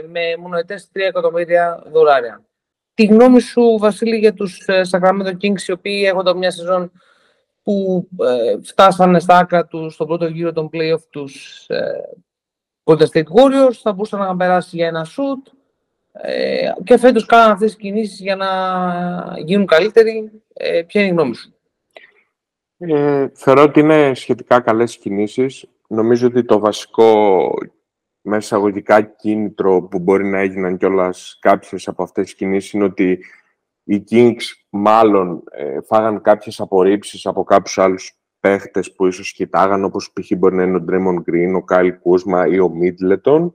με 0.08 0.20
μονοετές 0.38 0.88
3 0.94 1.00
εκατομμύρια 1.00 1.82
δολάρια. 1.92 2.42
Τη 2.94 3.04
γνώμη 3.04 3.40
σου, 3.40 3.76
Βασίλη, 3.78 4.16
για 4.16 4.34
τους 4.34 4.68
Sacramento 4.90 5.32
Kings, 5.40 5.60
οι 5.66 5.72
οποίοι 5.72 6.04
έχονταν 6.06 6.36
μια 6.36 6.50
σεζόν 6.50 6.92
που 7.62 8.08
ε, 8.20 8.56
φτάσανε 8.62 9.20
στα 9.20 9.38
άκρα 9.38 9.66
τους 9.66 9.94
στον 9.94 10.06
πρώτο 10.06 10.26
γύρο 10.26 10.52
των 10.52 10.70
play-off 10.72 11.02
τους 11.10 11.64
ε, 11.68 12.00
Golden 12.84 13.06
State 13.12 13.22
Warriors, 13.22 13.72
θα 13.82 13.92
μπορούσαν 13.92 14.20
να 14.20 14.36
περάσει 14.36 14.76
για 14.76 14.86
ένα 14.86 15.06
shoot 15.06 15.52
ε, 16.12 16.70
και 16.84 16.98
φέτος 16.98 17.26
κάναν 17.26 17.50
αυτές 17.50 17.74
τις 17.74 17.80
κινήσεις 17.82 18.20
για 18.20 18.36
να 18.36 18.48
γίνουν 19.44 19.66
καλύτεροι. 19.66 20.42
Ε, 20.52 20.82
ποια 20.82 21.00
είναι 21.00 21.10
η 21.10 21.12
γνώμη 21.12 21.34
σου; 21.34 21.57
Ε, 22.78 23.28
θεωρώ 23.34 23.62
ότι 23.62 23.80
είναι 23.80 24.14
σχετικά 24.14 24.60
καλές 24.60 24.98
κινήσεις. 24.98 25.68
Νομίζω 25.88 26.26
ότι 26.26 26.44
το 26.44 26.58
βασικό 26.58 27.50
μέσα 28.20 28.56
αγωγικά 28.56 29.02
κίνητρο 29.02 29.82
που 29.82 29.98
μπορεί 29.98 30.24
να 30.24 30.38
έγιναν 30.38 30.76
κιόλας 30.76 31.38
κάποιες 31.40 31.88
από 31.88 32.02
αυτές 32.02 32.24
τις 32.24 32.34
κινήσεις 32.34 32.72
είναι 32.72 32.84
ότι 32.84 33.24
οι 33.84 34.04
Kings 34.10 34.42
μάλλον 34.68 35.42
ε, 35.50 35.80
φάγαν 35.80 36.22
κάποιες 36.22 36.60
απορρίψεις 36.60 37.26
από 37.26 37.44
κάποιους 37.44 37.78
άλλους 37.78 38.18
παίχτες 38.40 38.92
που 38.92 39.06
ίσως 39.06 39.32
κοιτάγαν, 39.32 39.84
όπως 39.84 40.12
π.χ. 40.12 40.36
μπορεί 40.36 40.54
να 40.54 40.62
είναι 40.62 40.76
ο 40.76 40.84
Draymond 40.88 41.30
Green, 41.30 41.62
ο 41.62 41.64
Kyle 41.68 41.92
Kuzma 41.92 42.50
ή 42.50 42.58
ο 42.58 42.72
Middleton. 42.82 43.52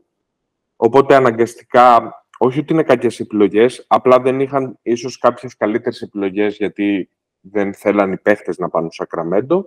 Οπότε 0.75 1.15
αναγκαστικά, 1.15 2.15
όχι 2.38 2.59
ότι 2.59 2.74
είναι 2.74 2.83
κακές 2.83 3.19
επιλογές, 3.19 3.86
απλά 3.88 4.19
δεν 4.19 4.39
είχαν 4.39 4.79
ίσως 4.81 5.17
κάποιες 5.17 5.57
καλύτερες 5.57 6.01
επιλογές 6.01 6.55
γιατί 6.55 7.09
δεν 7.43 7.73
θέλαν 7.73 8.12
οι 8.12 8.17
παίχτες 8.17 8.57
να 8.57 8.69
πάνε 8.69 8.88
στο 8.91 9.05
Sacramento. 9.07 9.62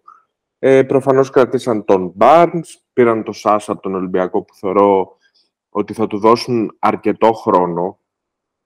Ε, 0.58 0.82
προφανώς 0.82 1.30
κρατήσαν 1.30 1.84
τον 1.84 2.14
Barnes, 2.18 2.66
πήραν 2.92 3.22
τον 3.22 3.34
Σάσα 3.34 3.72
από 3.72 3.82
τον 3.82 3.94
Ολυμπιακό 3.94 4.42
που 4.42 4.54
θεωρώ 4.54 5.16
ότι 5.68 5.92
θα 5.92 6.06
του 6.06 6.18
δώσουν 6.18 6.76
αρκετό 6.78 7.32
χρόνο 7.32 7.98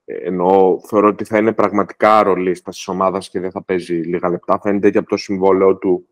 ενώ 0.05 0.79
θεωρώ 0.87 1.07
ότι 1.07 1.23
θα 1.23 1.37
είναι 1.37 1.53
πραγματικά 1.53 2.23
ρολίστα 2.23 2.71
τη 2.71 2.83
ομάδα 2.87 3.19
και 3.19 3.39
δεν 3.39 3.51
θα 3.51 3.63
παίζει 3.63 3.93
λίγα 3.93 4.29
λεπτά. 4.29 4.59
Φαίνεται 4.59 4.91
και 4.91 4.97
από 4.97 5.09
το 5.09 5.17
συμβόλαιο 5.17 5.77
του 5.77 6.07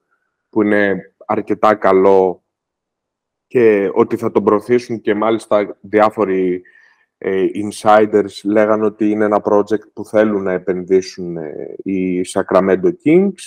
που 0.49 0.61
είναι 0.61 1.13
αρκετά 1.25 1.75
καλό 1.75 2.43
και 3.47 3.91
ότι 3.93 4.17
θα 4.17 4.31
τον 4.31 4.43
προωθήσουν 4.43 5.01
και 5.01 5.13
μάλιστα 5.15 5.77
διάφοροι 5.81 6.53
ε, 6.53 6.59
insiders 7.53 8.41
λέγανε 8.43 8.85
ότι 8.85 9.09
είναι 9.09 9.25
ένα 9.25 9.41
project 9.43 9.91
που 9.93 10.05
θέλουν 10.05 10.43
να 10.43 10.51
επενδύσουν 10.51 11.37
ε, 11.37 11.75
οι 11.83 12.25
Sacramento 12.33 12.91
Kings. 13.03 13.43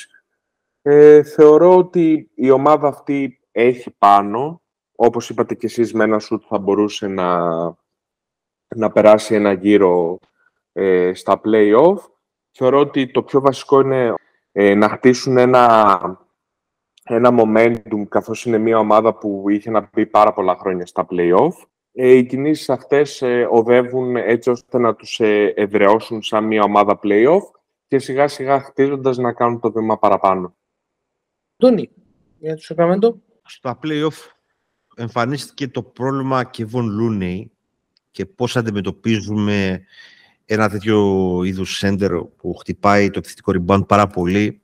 Ε, 0.83 1.23
θεωρώ 1.23 1.77
ότι 1.77 2.31
η 2.35 2.51
ομάδα 2.51 2.89
αυτή 2.89 3.41
έχει 3.53 3.91
πάνω. 3.99 4.63
Όπως 4.97 5.31
είπατε 5.31 5.55
και 5.55 5.67
εσείς, 5.67 5.95
με 5.95 6.05
ένα 6.05 6.19
σουτ 6.19 6.43
θα 6.49 6.59
μπορούσε 6.59 7.07
να, 7.07 7.49
να 8.77 8.91
περάσει 8.93 9.35
ένα 9.35 9.53
γύρο 9.53 10.19
ε, 10.73 11.15
στα 11.15 11.41
play-off. 11.45 11.97
Θεωρώ 12.51 12.79
ότι 12.79 13.11
το 13.11 13.23
πιο 13.23 13.41
βασικό 13.41 13.81
είναι 13.81 14.15
ε, 14.53 14.75
να 14.75 14.89
χτίσουν 14.89 15.37
ένα, 15.37 16.27
ένα 17.05 17.31
momentum, 17.39 18.05
καθώς 18.09 18.45
είναι 18.45 18.59
μια 18.59 18.79
ομάδα 18.79 19.15
που 19.15 19.45
είχε 19.49 19.71
να 19.71 19.91
μπει 19.93 20.07
πάρα 20.07 20.33
πολλά 20.33 20.57
χρόνια 20.57 20.87
στα 20.87 21.07
play-off. 21.11 21.53
Ε, 21.95 22.13
οι 22.13 22.27
κινήσεις 22.27 22.71
αυτές 22.71 23.23
ε, 23.23 23.49
οδεύουν 23.51 24.17
έτσι 24.17 24.51
ώστε 24.51 24.79
να 24.79 24.95
τους 24.95 25.21
ε, 25.21 25.53
ευρεώσουν 25.57 26.23
σαν 26.23 26.45
μια 26.45 26.63
ομάδα 26.63 26.99
play-off 27.03 27.43
και 27.89 27.99
σιγά 27.99 28.29
σιγά 28.29 28.61
χτίζοντας 28.61 29.17
να 29.17 29.33
κάνουν 29.33 29.61
το 29.61 29.73
βήμα 29.73 29.99
παραπάνω. 29.99 30.55
Τόνι, 31.57 31.91
για 32.39 32.55
το 32.55 32.63
Σακραμέντο. 32.63 33.21
Στα 33.43 33.79
play-off 33.83 34.31
εμφανίστηκε 34.97 35.69
το 35.69 35.83
πρόβλημα 35.83 36.45
και 36.45 36.67
Von 36.73 36.85
Looney 37.01 37.43
και 38.11 38.27
πώς 38.27 38.57
αντιμετωπίζουμε 38.57 39.83
ένα 40.45 40.69
τέτοιο 40.69 41.41
είδους 41.45 41.83
center 41.85 42.27
που 42.37 42.55
χτυπάει 42.55 43.11
το 43.11 43.19
επιθετικό 43.19 43.53
rebound 43.57 43.87
πάρα 43.87 44.07
πολύ. 44.07 44.61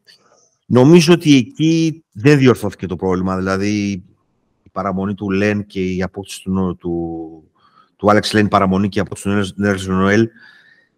Νομίζω 0.66 1.12
ότι 1.12 1.36
εκεί 1.36 2.04
δεν 2.12 2.38
διορθώθηκε 2.38 2.86
το 2.86 2.96
πρόβλημα. 2.96 3.36
Δηλαδή, 3.36 3.90
η 3.90 4.04
παραμονή 4.78 5.14
του 5.14 5.30
Λεν 5.30 5.66
και 5.66 5.94
η 5.94 6.02
απόκτηση 6.02 6.42
του, 6.42 6.76
του, 6.80 7.42
του 7.96 8.08
Alex 8.10 8.32
Λεν 8.32 8.48
παραμονή 8.48 8.88
και 8.88 8.98
η 8.98 9.00
απόκτηση 9.02 9.52
του 9.54 9.60
Νέρζ 9.60 9.86
Νοέλ 9.86 10.28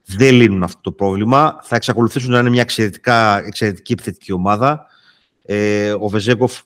δεν 0.05 0.35
λύνουν 0.35 0.63
αυτό 0.63 0.81
το 0.81 0.93
πρόβλημα. 0.93 1.59
Θα 1.63 1.77
εξακολουθήσουν 1.77 2.31
να 2.31 2.39
είναι 2.39 2.51
μια 2.51 2.61
εξαιρετικά, 2.61 3.45
εξαιρετική 3.47 3.93
επιθετική 3.93 4.33
ομάδα. 4.33 4.87
Ε, 5.43 5.93
ο 5.93 6.09
Βεζέκοφ, 6.09 6.61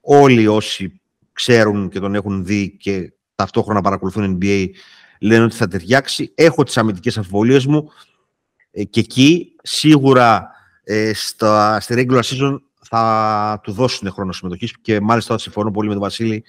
όλοι 0.00 0.46
όσοι 0.46 1.00
ξέρουν 1.32 1.88
και 1.88 2.00
τον 2.00 2.14
έχουν 2.14 2.44
δει 2.44 2.76
και 2.76 3.12
ταυτόχρονα 3.34 3.80
παρακολουθούν 3.80 4.38
NBA, 4.42 4.66
λένε 5.20 5.44
ότι 5.44 5.56
θα 5.56 5.68
ταιριάξει. 5.68 6.32
Έχω 6.34 6.62
τις 6.62 6.76
αμυντικές 6.76 7.16
αμφιβολίες 7.16 7.66
μου 7.66 7.90
ε, 8.70 8.84
και 8.84 9.00
εκεί 9.00 9.52
σίγουρα 9.62 10.50
ε, 10.84 11.12
στα, 11.14 11.80
στη 11.80 11.94
regular 11.96 12.22
season 12.22 12.58
θα 12.92 13.60
του 13.62 13.72
δώσουν 13.72 14.10
χρόνο 14.10 14.32
συμμετοχής 14.32 14.74
και 14.80 15.00
μάλιστα 15.00 15.38
συμφωνώ 15.38 15.70
πολύ 15.70 15.88
με 15.88 15.94
τον 15.94 16.02
Βασίλη 16.02 16.44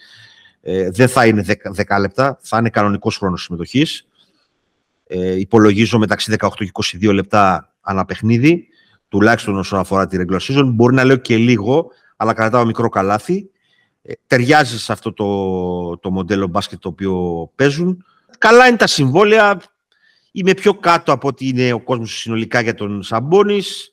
ε, 0.62 0.90
δεν 0.90 1.08
θα 1.08 1.26
είναι 1.26 1.46
10, 1.88 2.00
λεπτά, 2.00 2.40
θα 2.42 2.58
είναι 2.58 2.70
κανονικός 2.70 3.18
χρόνος 3.18 3.44
συμμετοχής. 3.44 4.08
Ε, 5.08 5.40
υπολογίζω 5.40 6.00
μεταξύ 6.00 6.36
18 6.40 6.50
και 6.56 6.72
22 7.02 7.14
λεπτά 7.14 7.74
ανά 7.82 8.06
παιχνίδι, 8.06 8.68
τουλάχιστον 9.08 9.58
όσον 9.58 9.80
αφορά 9.80 10.08
τη 10.08 10.18
regular 10.20 10.40
season. 10.40 10.66
Μπορεί 10.66 10.96
να 10.96 11.04
λέω 11.04 11.16
και 11.16 11.38
λίγο, 11.38 11.92
αλλά 12.18 12.34
κρατάω 12.34 12.66
μικρό 12.66 12.90
καλάθι. 12.90 13.50
Ε, 14.02 14.14
ταιριάζει 14.28 14.80
σε 14.80 14.92
αυτό 14.92 15.14
το, 15.14 15.98
το 15.98 16.12
μοντέλο 16.12 16.48
μπάσκετ 16.48 16.80
το 16.80 16.90
οποίο 16.90 17.52
παίζουν. 17.56 18.06
Καλά 18.38 18.68
είναι 18.68 18.78
τα 18.78 18.88
συμβόλαια. 18.88 19.62
Είμαι 20.32 20.54
πιο 20.54 20.74
κάτω 20.74 21.12
από 21.12 21.28
ότι 21.28 21.48
είναι 21.48 21.74
ο 21.74 21.80
κόσμος 21.80 22.20
συνολικά 22.20 22.62
για 22.62 22.74
τον 22.74 23.04
Σαμπόνις. 23.04 23.91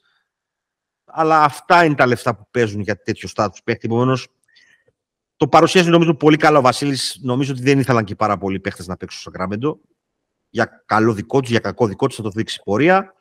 Αλλά 1.21 1.43
αυτά 1.43 1.85
είναι 1.85 1.95
τα 1.95 2.07
λεφτά 2.07 2.35
που 2.35 2.47
παίζουν 2.51 2.81
για 2.81 3.03
τέτοιο 3.03 3.29
στάτους 3.29 3.63
παίχτη. 3.63 3.87
Επομένως, 3.87 4.29
το 5.37 5.49
παρουσίασε 5.49 5.91
νομίζω 5.91 6.15
πολύ 6.15 6.37
καλό 6.37 6.59
ο 6.59 6.61
Βασίλης. 6.61 7.19
Νομίζω 7.23 7.53
ότι 7.53 7.63
δεν 7.63 7.79
ήθελαν 7.79 8.05
και 8.05 8.15
πάρα 8.15 8.39
πολλοί 8.39 8.61
παίχτε 8.61 8.85
να 8.87 8.97
παίξουν 8.97 9.21
στο 9.21 9.31
Σακράμεντο. 9.31 9.81
Για 10.51 10.83
καλό 10.87 11.13
δικό 11.13 11.41
τους, 11.41 11.51
για 11.51 11.59
κακό 11.59 11.87
δικό 11.87 12.07
τους, 12.07 12.17
θα 12.17 12.23
το 12.23 12.31
δείξει 12.31 12.61
πορεία. 12.65 13.15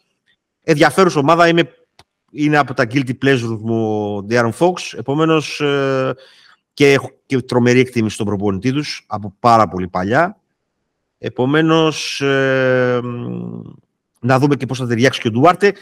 Ενδιαφέρουσα 0.64 1.20
ομάδα 1.20 1.48
είμαι, 1.48 1.74
είναι 2.32 2.58
από 2.58 2.74
τα 2.74 2.88
guilty 2.92 3.14
pleasures 3.26 3.58
μου 3.60 4.16
ο 4.16 4.26
Diaron 4.30 4.52
Fox. 4.58 4.74
Επομένως 4.98 5.60
ε, 5.62 6.16
και 6.74 6.92
έχω 6.92 7.12
και 7.26 7.42
τρομερή 7.42 7.80
εκτίμηση 7.80 8.14
στον 8.14 8.26
προπονητή 8.26 8.72
τους 8.72 9.04
από 9.08 9.36
πάρα 9.40 9.68
πολύ 9.68 9.88
παλιά. 9.88 10.40
Επομένως, 11.18 12.22
ε, 12.22 13.00
να 14.20 14.40
δούμε 14.40 14.56
και 14.56 14.66
πώς 14.66 14.78
θα 14.78 14.88
ταιριάξει 14.88 15.22
και 15.22 15.28
ο 15.28 15.32
Ντουάρτε. 15.32 15.74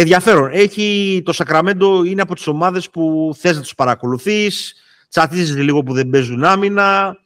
Ενδιαφέρον. 0.00 0.50
Έχει, 0.52 1.22
το 1.24 1.32
Σακραμέντο 1.32 2.04
είναι 2.04 2.22
από 2.22 2.34
τις 2.34 2.46
ομάδες 2.46 2.90
που 2.90 3.32
θες 3.36 3.56
να 3.56 3.62
τους 3.62 3.74
παρακολουθείς 3.74 4.74
τσατίζεται 5.08 5.62
λίγο 5.62 5.82
που 5.82 5.92
δεν 5.92 6.10
παίζουν 6.10 6.44
άμυνα. 6.44 7.18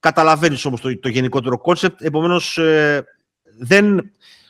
Καταλαβαίνεις 0.00 0.64
όμως 0.64 0.80
το, 0.80 0.98
το 0.98 1.08
γενικότερο 1.08 1.58
concept. 1.58 2.02
Επομένως, 2.02 2.58
ε, 2.58 3.04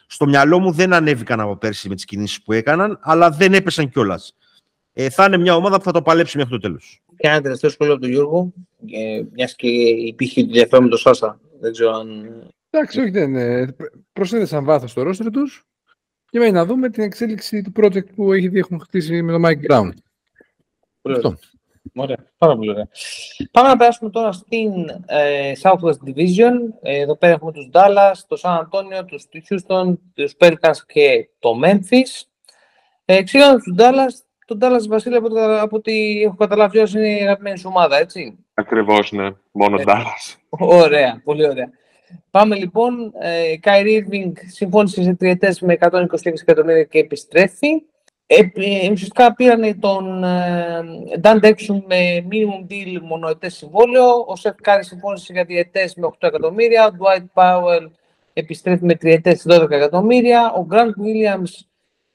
στο 0.06 0.26
μυαλό 0.26 0.58
μου 0.58 0.72
δεν 0.72 0.92
ανέβηκαν 0.92 1.40
από 1.40 1.56
πέρσι 1.56 1.88
με 1.88 1.94
τις 1.94 2.04
κινήσεις 2.04 2.42
που 2.42 2.52
έκαναν, 2.52 2.98
αλλά 3.02 3.30
δεν 3.30 3.54
έπεσαν 3.54 3.88
κιόλας. 3.88 4.34
Ε, 4.92 5.10
θα 5.10 5.24
είναι 5.24 5.36
μια 5.36 5.54
ομάδα 5.54 5.76
που 5.76 5.84
θα 5.84 5.92
το 5.92 6.02
παλέψει 6.02 6.36
μέχρι 6.36 6.52
το 6.52 6.58
τέλος. 6.58 7.02
Και 7.16 7.28
ένα 7.28 7.40
τελευταίο 7.40 7.70
σχόλιο 7.70 7.92
από 7.92 8.02
τον 8.02 8.10
Γιώργο, 8.10 8.52
ε, 8.92 9.22
μιας 9.32 9.54
και 9.54 9.68
υπήρχε 10.06 10.40
ενδιαφέρον 10.40 10.84
με 10.84 10.90
τον 10.90 10.98
Σάσα. 10.98 11.40
Δεν 11.60 11.72
ξέρω 11.72 11.90
αν. 11.90 12.32
Εντάξει, 12.70 13.00
όχι, 13.00 13.10
δεν. 13.10 13.36
Ε, 13.36 13.74
προσέθεσαν 14.12 14.64
βάθος 14.64 14.90
στο 14.90 15.02
ρόστερ 15.02 15.30
τους 15.30 15.66
και 16.34 16.40
μένει 16.40 16.52
να 16.52 16.64
δούμε 16.64 16.90
την 16.90 17.02
εξέλιξη 17.02 17.62
του 17.62 17.72
project 17.76 18.14
που 18.14 18.32
έχει 18.32 18.48
δει, 18.48 18.58
έχουν 18.58 18.80
χτίσει 18.80 19.22
με 19.22 19.32
τον 19.32 19.42
Mike 19.46 19.70
Brown. 19.70 19.90
Αυτό. 21.02 21.36
Ωραία, 21.94 22.16
πάρα 22.38 22.56
πολύ 22.56 22.70
ωραία. 22.70 22.88
Πάμε 23.50 23.68
να 23.68 23.76
περάσουμε 23.76 24.10
τώρα 24.10 24.32
στην 24.32 24.72
ε, 25.06 25.52
Southwest 25.62 26.08
Division. 26.08 26.52
Ε, 26.82 27.00
εδώ 27.00 27.16
πέρα 27.16 27.32
έχουμε 27.32 27.52
τους 27.52 27.70
Dallas, 27.72 28.12
το 28.28 28.40
San 28.42 28.58
Antonio, 28.58 29.06
τους 29.06 29.24
Houston, 29.48 29.94
τους 30.14 30.34
Pelicans 30.38 30.76
και 30.86 31.28
το 31.38 31.50
Memphis. 31.64 32.26
Ε, 33.04 33.22
Ξεκινάμε 33.22 33.58
τους 33.58 33.74
Dallas. 33.78 34.12
Το 34.46 34.58
Dallas, 34.60 34.86
Βασίλη, 34.88 35.16
από, 35.16 35.28
από 35.60 35.76
ό,τι 35.76 36.22
έχω 36.22 36.34
καταλάβει, 36.34 36.78
είναι 36.78 37.18
η 37.18 37.22
αγαπημένη 37.22 37.58
σου 37.58 37.68
ομάδα, 37.68 37.96
έτσι; 37.96 38.38
Ακριβώς, 38.54 39.12
ναι. 39.12 39.30
Μόνο 39.52 39.80
ε, 39.80 39.84
Dallas. 39.86 40.34
Ωραία, 40.48 41.20
πολύ 41.24 41.48
ωραία. 41.48 41.70
Πάμε 42.30 42.56
λοιπόν. 42.56 43.12
Ε, 43.18 43.54
Kyrie 43.62 44.02
Irving 44.02 44.32
συμφώνησε 44.46 45.02
σε 45.02 45.14
τριετές 45.14 45.60
με 45.60 45.76
126 45.80 46.06
εκατομμύρια 46.24 46.82
και 46.82 46.98
επιστρέφει. 46.98 47.82
Ε, 48.26 48.36
ε, 48.54 48.90
ουσιαστικά 48.90 49.34
πήραν 49.34 49.80
τον 49.80 50.24
ε, 50.24 50.82
Dante 51.22 51.40
Exum 51.40 51.82
με 51.86 52.26
minimum 52.30 52.72
deal 52.72 53.00
μονοετές 53.02 53.56
συμβόλαιο. 53.56 54.24
Ο 54.26 54.36
Σεθ 54.36 54.54
Κάρι 54.54 54.84
συμφώνησε 54.84 55.32
για 55.32 55.44
διετές 55.44 55.94
με 55.94 56.06
8 56.06 56.14
εκατομμύρια. 56.18 56.86
Ο 56.86 56.90
Dwight 56.98 57.24
Powell 57.34 57.90
επιστρέφει 58.32 58.84
με 58.84 58.94
τριετές 58.94 59.46
12 59.48 59.70
εκατομμύρια. 59.70 60.52
Ο 60.52 60.66
Grant 60.70 60.92
Williams 61.04 61.66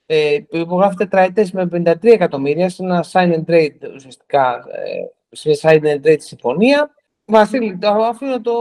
ε, 0.06 0.38
υπογράφει 0.50 0.96
τετραετές 0.96 1.52
με 1.52 1.70
53 1.72 1.96
εκατομμύρια 2.02 2.70
σε 2.70 2.84
ένα 2.84 3.06
sign 3.12 3.34
and 3.34 3.44
trade 3.52 3.94
ουσιαστικά 3.96 4.64
ε, 4.72 5.12
σε 5.30 5.50
sign 5.62 5.82
and 5.82 6.08
trade 6.08 6.22
συμφωνία. 6.22 6.94
Βασίλη, 7.32 7.80
αφήνω 7.82 8.42
το, 8.42 8.54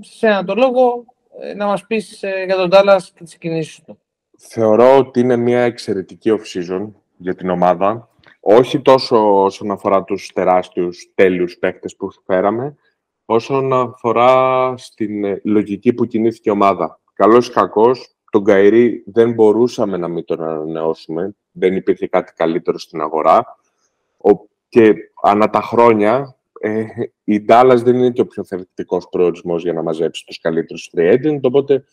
σε 0.00 0.26
ένα 0.26 0.44
το 0.44 0.54
λόγο 0.54 1.04
ε, 1.40 1.54
να 1.54 1.66
μας 1.66 1.86
πεις 1.86 2.22
ε, 2.22 2.44
για 2.46 2.56
τον 2.56 2.68
Dallas 2.72 3.02
και 3.14 3.24
τις 3.24 3.38
κινήσεις 3.38 3.82
του. 3.84 3.98
Θεωρώ 4.38 4.96
ότι 4.96 5.20
είναι 5.20 5.36
μια 5.36 5.60
εξαιρετική 5.60 6.30
off-season 6.38 6.88
για 7.16 7.34
την 7.34 7.50
ομάδα. 7.50 8.08
Όχι 8.40 8.80
τόσο 8.80 9.42
όσον 9.42 9.70
αφορά 9.70 10.04
τους 10.04 10.30
τεράστιους 10.34 11.10
τέλειους 11.14 11.58
παίκτες 11.58 11.96
που 11.96 12.08
φέραμε, 12.26 12.76
όσον 13.24 13.72
αφορά 13.72 14.74
στην 14.76 15.24
ε, 15.24 15.40
λογική 15.44 15.92
που 15.92 16.06
κινήθηκε 16.06 16.48
η 16.48 16.52
ομάδα. 16.52 17.00
Καλός 17.12 17.48
ή 17.48 17.52
κακός, 17.52 18.14
τον 18.30 18.44
Καϊρή 18.44 19.04
δεν 19.06 19.32
μπορούσαμε 19.32 19.96
να 19.96 20.08
μην 20.08 20.24
τον 20.24 20.42
ανανεώσουμε. 20.42 21.36
Δεν 21.50 21.76
υπήρχε 21.76 22.06
κάτι 22.06 22.32
καλύτερο 22.36 22.78
στην 22.78 23.00
αγορά. 23.00 23.58
Και 24.68 24.94
ανά 25.22 25.50
τα 25.50 25.60
χρόνια, 25.60 26.33
ε, 26.66 26.86
η 27.24 27.44
Dallas 27.48 27.78
δεν 27.84 27.94
είναι 27.94 28.10
και 28.10 28.20
ο 28.20 28.26
πιο 28.26 28.44
θετικός 28.44 29.08
προορισμός 29.08 29.62
για 29.62 29.72
να 29.72 29.82
μαζέψει 29.82 30.24
τους 30.26 30.38
καλύτερους 30.38 30.90
free 30.96 31.14
agent, 31.14 31.40
οπότε 31.40 31.84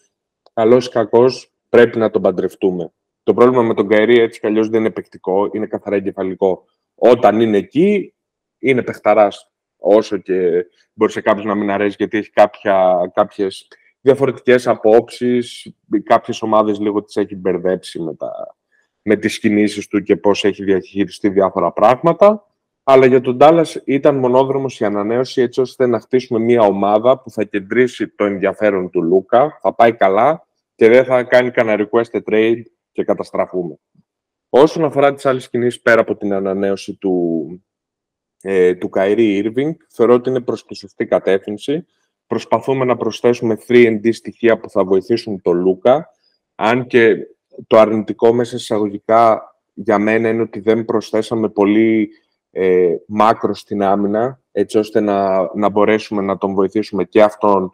καλός 0.54 0.86
ή 0.86 0.90
κακός 0.90 1.51
πρέπει 1.70 1.98
να 1.98 2.10
τον 2.10 2.22
παντρευτούμε. 2.22 2.92
Το 3.24 3.34
πρόβλημα 3.34 3.63
με 3.63 3.74
τον 3.74 3.88
Καϊρή 3.88 4.20
έτσι 4.20 4.40
κι 4.40 4.48
αλλιώς 4.48 4.70
δεν 4.70 4.80
είναι 4.80 4.90
παικτικό, 4.90 5.50
είναι 5.54 5.66
καθαρά 5.66 5.96
εγκεφαλικό. 5.96 6.66
Όταν 6.96 7.42
είναι 7.42 7.58
εκεί, 7.58 8.13
είναι 8.60 8.84
παιχταράς. 8.84 9.51
Όσο 9.78 10.18
και 10.18 10.66
μπορεί 10.94 11.12
σε 11.12 11.22
κάποιους 11.22 11.46
να 11.46 11.56
μην 11.56 11.72
αρέσει, 11.72 11.96
γιατί 11.98 12.18
έχει 12.18 12.32
κάποιες 13.13 13.68
διαφορετικές 14.01 14.68
απόψεις. 14.68 15.75
Κάποιες 16.04 16.42
ομάδες 16.42 16.80
λίγο 16.80 17.04
τις 17.04 17.16
έχει 17.16 17.36
μπερδέψει 17.36 18.00
με, 18.00 18.16
τα, 18.16 18.58
με 19.01 19.16
τις 19.16 19.40
κινήσεις 19.40 19.88
του 19.88 20.01
και 20.01 20.16
πώς 20.16 20.44
έχει 20.44 20.63
διαχειριστεί 20.63 21.30
διάφορα 21.30 21.72
πράγματα. 21.72 22.50
Αλλά 22.83 23.05
για 23.05 23.21
τον 23.21 23.38
Τάλλας 23.38 23.81
ήταν 23.85 24.15
μονόδρομος 24.15 24.79
η 24.79 24.85
ανανέωση 24.85 25.41
έτσι 25.41 25.61
ώστε 25.61 25.85
να 25.85 26.00
χτίσουμε 26.00 26.39
μια 26.39 26.61
ομάδα 26.61 27.19
που 27.19 27.29
θα 27.29 27.43
κεντρήσει 27.43 28.07
το 28.07 28.25
ενδιαφέρον 28.25 28.89
του 28.89 29.03
Λούκα, 29.03 29.57
θα 29.61 29.73
πάει 29.73 29.93
καλά 29.93 30.47
και 30.75 30.89
δεν 30.89 31.05
θα 31.05 31.23
κάνει 31.23 31.51
κανένα 31.51 31.89
request 31.91 32.19
trade 32.29 32.61
και 32.91 33.03
καταστραφούμε. 33.03 33.79
Όσον 34.50 34.83
αφορά 34.83 35.13
τις 35.13 35.25
άλλες 35.25 35.50
κινήσεις 35.50 35.81
πέρα 35.81 36.01
από 36.01 36.15
την 36.15 36.33
ανανέωση 36.33 36.93
του, 36.95 37.45
ε, 38.41 38.75
του 38.75 38.89
Kyrie 38.93 39.43
Irving, 39.43 39.71
θεωρώ 39.88 40.13
ότι 40.13 40.29
είναι 40.29 40.41
προς 40.41 40.65
τη 40.65 40.75
σωστή 40.75 41.05
κατεύθυνση. 41.05 41.85
Προσπαθούμε 42.27 42.85
να 42.85 42.97
προσθέσουμε 42.97 43.57
3D 43.67 44.11
στοιχεία 44.11 44.59
που 44.59 44.69
θα 44.69 44.83
βοηθήσουν 44.83 45.41
τον 45.41 45.57
Λούκα, 45.57 46.09
αν 46.55 46.88
και 46.88 47.15
το 47.67 47.77
αρνητικό 47.77 48.33
μέσα 48.33 48.55
εισαγωγικά 48.55 49.41
για 49.73 49.97
μένα 49.97 50.29
είναι 50.29 50.41
ότι 50.41 50.59
δεν 50.59 50.85
προσθέσαμε 50.85 51.50
πολύ 51.50 52.09
ε, 52.51 52.96
μάκρος 53.08 53.60
στην 53.60 53.84
άμυνα, 53.84 54.39
έτσι 54.51 54.77
ώστε 54.77 55.00
να, 55.00 55.50
να 55.55 55.70
μπορέσουμε 55.70 56.22
να 56.22 56.38
τον 56.38 56.53
βοηθήσουμε 56.53 57.03
και 57.03 57.24
αυτόν 57.24 57.70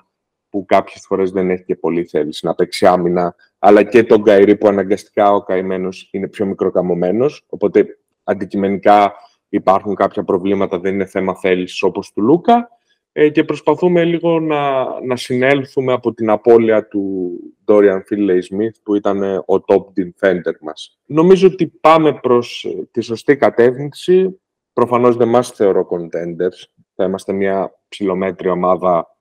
που 0.49 0.65
κάποιες 0.65 1.05
φορές 1.07 1.31
δεν 1.31 1.49
έχει 1.49 1.63
και 1.63 1.75
πολύ 1.75 2.03
θέληση 2.03 2.45
να 2.45 2.55
παίξει 2.55 2.85
άμυνα, 2.87 3.35
αλλά 3.59 3.83
και 3.83 4.03
τον 4.03 4.23
Καϊρή 4.23 4.55
που 4.55 4.67
αναγκαστικά 4.67 5.31
ο 5.31 5.43
καημένος 5.43 6.09
είναι 6.11 6.27
πιο 6.27 6.45
μικροκαμωμένος, 6.45 7.45
οπότε 7.49 7.85
αντικειμενικά 8.23 9.13
υπάρχουν 9.49 9.95
κάποια 9.95 10.23
προβλήματα, 10.23 10.79
δεν 10.79 10.93
είναι 10.93 11.05
θέμα 11.05 11.35
θέλησης 11.35 11.83
όπως 11.83 12.11
του 12.11 12.21
Λούκα 12.21 12.69
ε, 13.11 13.29
και 13.29 13.43
προσπαθούμε 13.43 14.03
λίγο 14.03 14.39
να, 14.39 14.83
να 15.01 15.15
συνέλθουμε 15.15 15.93
από 15.93 16.13
την 16.13 16.29
απώλεια 16.29 16.87
του 16.87 17.31
Dorian 17.65 17.99
Finlay 18.09 18.39
Smith 18.51 18.75
που 18.83 18.95
ήταν 18.95 19.23
ε, 19.23 19.37
ο 19.37 19.63
top 19.65 19.83
defender 19.99 20.53
μας. 20.61 20.99
Νομίζω 21.05 21.47
ότι 21.47 21.67
πάμε 21.67 22.13
προς 22.13 22.63
ε, 22.63 22.87
τη 22.91 23.01
σωστή 23.01 23.35
κατεύθυνση. 23.35 24.39
Προφανώς 24.77 25.15
δεν 25.15 25.27
μας 25.27 25.49
θεωρώ 25.49 25.87
contenders. 25.91 26.83
Θα 26.95 27.03
είμαστε 27.03 27.33
μια 27.33 27.79
ψηλομέτρια 27.87 28.51
ομάδα 28.51 29.17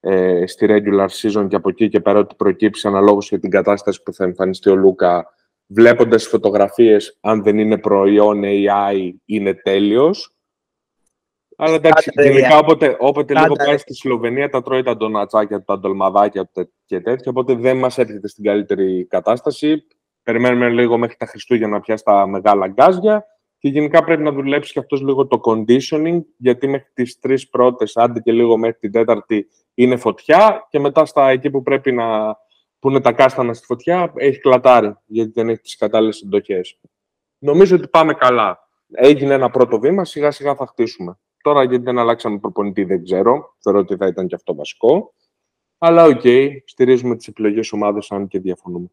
ε, 0.00 0.46
στη 0.46 0.66
regular 0.68 1.08
season 1.08 1.46
και 1.48 1.56
από 1.56 1.68
εκεί 1.68 1.88
και 1.88 2.00
πέρα 2.00 2.18
ότι 2.18 2.34
προκύψει 2.34 2.86
αναλόγως 2.88 3.28
για 3.28 3.38
την 3.38 3.50
κατάσταση 3.50 4.02
που 4.02 4.12
θα 4.12 4.24
εμφανιστεί 4.24 4.70
ο 4.70 4.74
Λούκα 4.74 5.26
βλέποντας 5.66 6.22
τις 6.22 6.30
φωτογραφίες, 6.30 7.18
αν 7.20 7.42
δεν 7.42 7.58
είναι 7.58 7.78
προϊόν 7.78 8.42
AI, 8.44 9.10
είναι 9.24 9.54
τέλειος. 9.54 10.36
Αλλά 11.56 11.74
εντάξει, 11.74 12.10
Άντε, 12.16 12.28
γενικά 12.28 12.58
όποτε, 12.58 12.96
όποτε 12.98 13.32
λίγο 13.34 13.44
Άντε, 13.44 13.64
πάει 13.64 13.70
ρε. 13.72 13.76
στη 13.76 13.94
Σλοβενία 13.94 14.48
τα 14.48 14.62
τρώει 14.62 14.82
τα 14.82 14.96
ντονατσάκια, 14.96 15.58
του, 15.58 15.64
τα 15.64 15.78
ντολμαδάκια 15.78 16.46
του 16.46 16.72
και 16.84 17.00
τέτοια, 17.00 17.30
οπότε 17.30 17.54
δεν 17.54 17.76
μας 17.76 17.98
έρχεται 17.98 18.28
στην 18.28 18.44
καλύτερη 18.44 19.06
κατάσταση. 19.06 19.86
Περιμένουμε 20.22 20.68
λίγο 20.68 20.98
μέχρι 20.98 21.16
τα 21.16 21.26
Χριστούγεννα 21.26 21.80
πια 21.80 21.96
στα 21.96 22.26
μεγάλα 22.26 22.66
γκάζια 22.66 23.26
και 23.64 23.70
γενικά 23.70 24.04
πρέπει 24.04 24.22
να 24.22 24.32
δουλέψει 24.32 24.72
και 24.72 24.78
αυτός 24.78 25.00
λίγο 25.00 25.26
το 25.26 25.40
conditioning, 25.44 26.20
γιατί 26.36 26.68
μέχρι 26.68 26.90
τις 26.94 27.18
τρεις 27.18 27.48
πρώτες, 27.48 27.96
άντε 27.96 28.20
και 28.20 28.32
λίγο 28.32 28.56
μέχρι 28.56 28.78
την 28.78 28.92
τέταρτη, 28.92 29.48
είναι 29.74 29.96
φωτιά 29.96 30.66
και 30.70 30.78
μετά 30.78 31.04
στα 31.04 31.28
εκεί 31.28 31.50
που 31.50 31.62
πρέπει 31.62 31.92
να 31.92 32.36
που 32.78 32.90
είναι 32.90 33.00
τα 33.00 33.12
κάστανα 33.12 33.54
στη 33.54 33.66
φωτιά, 33.66 34.12
έχει 34.16 34.38
κλατάρει, 34.38 34.96
γιατί 35.06 35.30
δεν 35.34 35.48
έχει 35.48 35.60
τις 35.60 35.76
κατάλληλες 35.76 36.16
αντοχές. 36.16 36.80
Νομίζω 37.38 37.76
ότι 37.76 37.88
πάμε 37.88 38.14
καλά. 38.14 38.68
Έγινε 38.92 39.34
ένα 39.34 39.50
πρώτο 39.50 39.78
βήμα, 39.78 40.04
σιγά 40.04 40.30
σιγά 40.30 40.54
θα 40.54 40.66
χτίσουμε. 40.66 41.18
Τώρα 41.42 41.64
γιατί 41.64 41.84
δεν 41.84 41.98
αλλάξαμε 41.98 42.38
προπονητή 42.38 42.84
δεν 42.84 43.04
ξέρω. 43.04 43.56
Θεωρώ 43.58 43.78
ότι 43.78 43.96
θα 43.96 44.06
ήταν 44.06 44.26
και 44.26 44.34
αυτό 44.34 44.54
βασικό. 44.54 45.14
Αλλά 45.78 46.04
οκ, 46.04 46.22
στηρίζουμε 46.64 47.16
τις 47.16 47.28
επιλογές 47.28 47.72
ομάδας 47.72 48.10
αν 48.10 48.28
και 48.28 48.38
διαφωνούμε. 48.38 48.86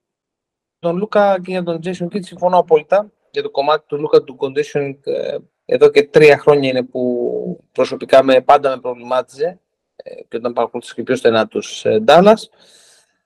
τον 0.80 0.98
Λούκα 0.98 1.42
και 1.42 1.51
για 1.51 1.63
τον 1.63 1.80
Jason 1.84 2.06
Kidd 2.06 2.24
συμφωνώ 2.24 2.58
απόλυτα. 2.58 3.12
Για 3.31 3.41
το 3.41 3.50
κομμάτι 3.50 3.83
του 3.88 4.00
Λούκα 4.00 4.23
του 4.23 4.38
conditioning 4.39 4.97
ε, 5.03 5.38
εδώ 5.65 5.89
και 5.89 6.03
τρία 6.03 6.38
χρόνια 6.38 6.69
είναι 6.69 6.83
που 6.83 7.63
προσωπικά 7.71 8.23
με, 8.23 8.41
πάντα 8.41 8.69
με 8.69 8.79
προβλημάτιζε 8.81 9.59
ε, 9.95 10.11
και 10.27 10.38
όταν 10.38 10.53
παρακολουθούσα 10.53 10.95
και 10.95 11.03
πιο 11.03 11.15
στενά 11.15 11.47
τους 11.47 11.85
ε, 11.85 12.03
Dallas. 12.07 12.41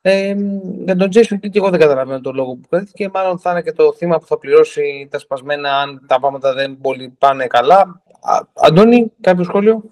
Ε, 0.01 0.35
για 0.83 0.95
τον 0.95 1.09
Jason 1.13 1.33
Kidd 1.33 1.49
και 1.49 1.57
εγώ 1.57 1.69
δεν 1.69 1.79
καταλαβαίνω 1.79 2.21
τον 2.21 2.35
λόγο 2.35 2.55
που 2.55 2.67
κρατήθηκε. 2.69 3.09
Μάλλον 3.13 3.39
θα 3.39 3.51
είναι 3.51 3.61
και 3.61 3.71
το 3.71 3.93
θύμα 3.93 4.19
που 4.19 4.25
θα 4.25 4.37
πληρώσει 4.37 5.07
τα 5.11 5.19
σπασμένα 5.19 5.77
αν 5.77 6.05
τα 6.07 6.19
πράγματα 6.19 6.53
δεν 6.53 6.77
πολύ 6.81 7.15
πάνε 7.17 7.47
καλά. 7.47 8.01
Α, 8.21 8.39
Αντώνη, 8.53 9.11
κάποιο 9.21 9.43
σχόλιο; 9.43 9.83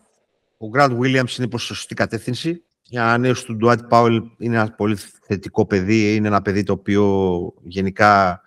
Ο 0.58 0.68
Γκραντ 0.68 0.92
Williams 0.92 1.38
είναι 1.38 1.48
προς 1.48 1.62
τη 1.62 1.68
σωστή 1.68 1.96
κατεύθυνση. 1.96 2.64
Η 2.90 2.98
ανανέωση 2.98 3.46
του 3.46 3.56
Ντουάτ 3.56 3.80
Πάουελ 3.90 4.24
είναι 4.38 4.56
ένα 4.56 4.72
πολύ 4.72 4.98
θετικό 5.22 5.66
παιδί. 5.66 6.16
Είναι 6.16 6.28
ένα 6.28 6.42
παιδί 6.42 6.64
το 6.64 6.74
οποίο 6.74 7.54
γενικά 7.64 8.42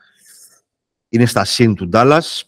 είναι 1.09 1.27
στα 1.27 1.45
συν 1.45 1.75
του 1.75 1.89
Ντάλλας. 1.89 2.47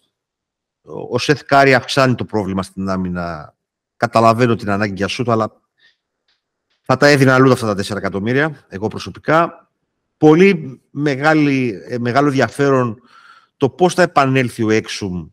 Ο 1.09 1.17
Σεθ 1.17 1.41
Κάρι 1.45 1.73
αυξάνει 1.73 2.15
το 2.15 2.25
πρόβλημα 2.25 2.63
στην 2.63 2.89
άμυνα. 2.89 3.55
Καταλαβαίνω 3.97 4.55
την 4.55 4.69
ανάγκη 4.69 4.93
για 4.93 5.07
σουτ, 5.07 5.29
αλλά 5.29 5.61
θα 6.81 6.97
τα 6.97 7.07
έδινα 7.07 7.33
αλλού 7.33 7.51
αυτά 7.51 7.75
τα 7.75 7.75
4 7.75 7.97
εκατομμύρια, 7.97 8.65
εγώ 8.67 8.87
προσωπικά. 8.87 9.69
Πολύ 10.17 10.81
μεγάλη, 10.89 11.81
ε, 11.87 11.97
μεγάλο 11.97 12.27
ενδιαφέρον 12.27 13.01
το 13.57 13.69
πώς 13.69 13.93
θα 13.93 14.01
επανέλθει 14.01 14.63
ο 14.63 14.69
Έξουμ. 14.69 15.27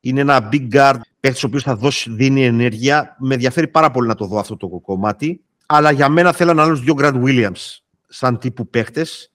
Είναι 0.00 0.20
ένα 0.20 0.48
big 0.52 0.68
guard, 0.72 1.00
παίκτης 1.20 1.42
ο 1.42 1.46
οποίος 1.46 1.62
θα 1.62 1.76
δώσει, 1.76 2.10
δίνει 2.10 2.44
ενέργεια. 2.44 3.16
Με 3.18 3.34
ενδιαφέρει 3.34 3.68
πάρα 3.68 3.90
πολύ 3.90 4.08
να 4.08 4.14
το 4.14 4.26
δω 4.26 4.38
αυτό 4.38 4.56
το 4.56 4.68
κομμάτι. 4.68 5.44
Αλλά 5.66 5.90
για 5.90 6.08
μένα 6.08 6.32
θέλω 6.32 6.54
να 6.54 6.62
άλλους 6.62 6.80
δύο 6.80 6.94
Grant 6.98 7.22
Williams 7.22 7.78
σαν 8.08 8.38
τύπου 8.38 8.68
παίχτες 8.68 9.32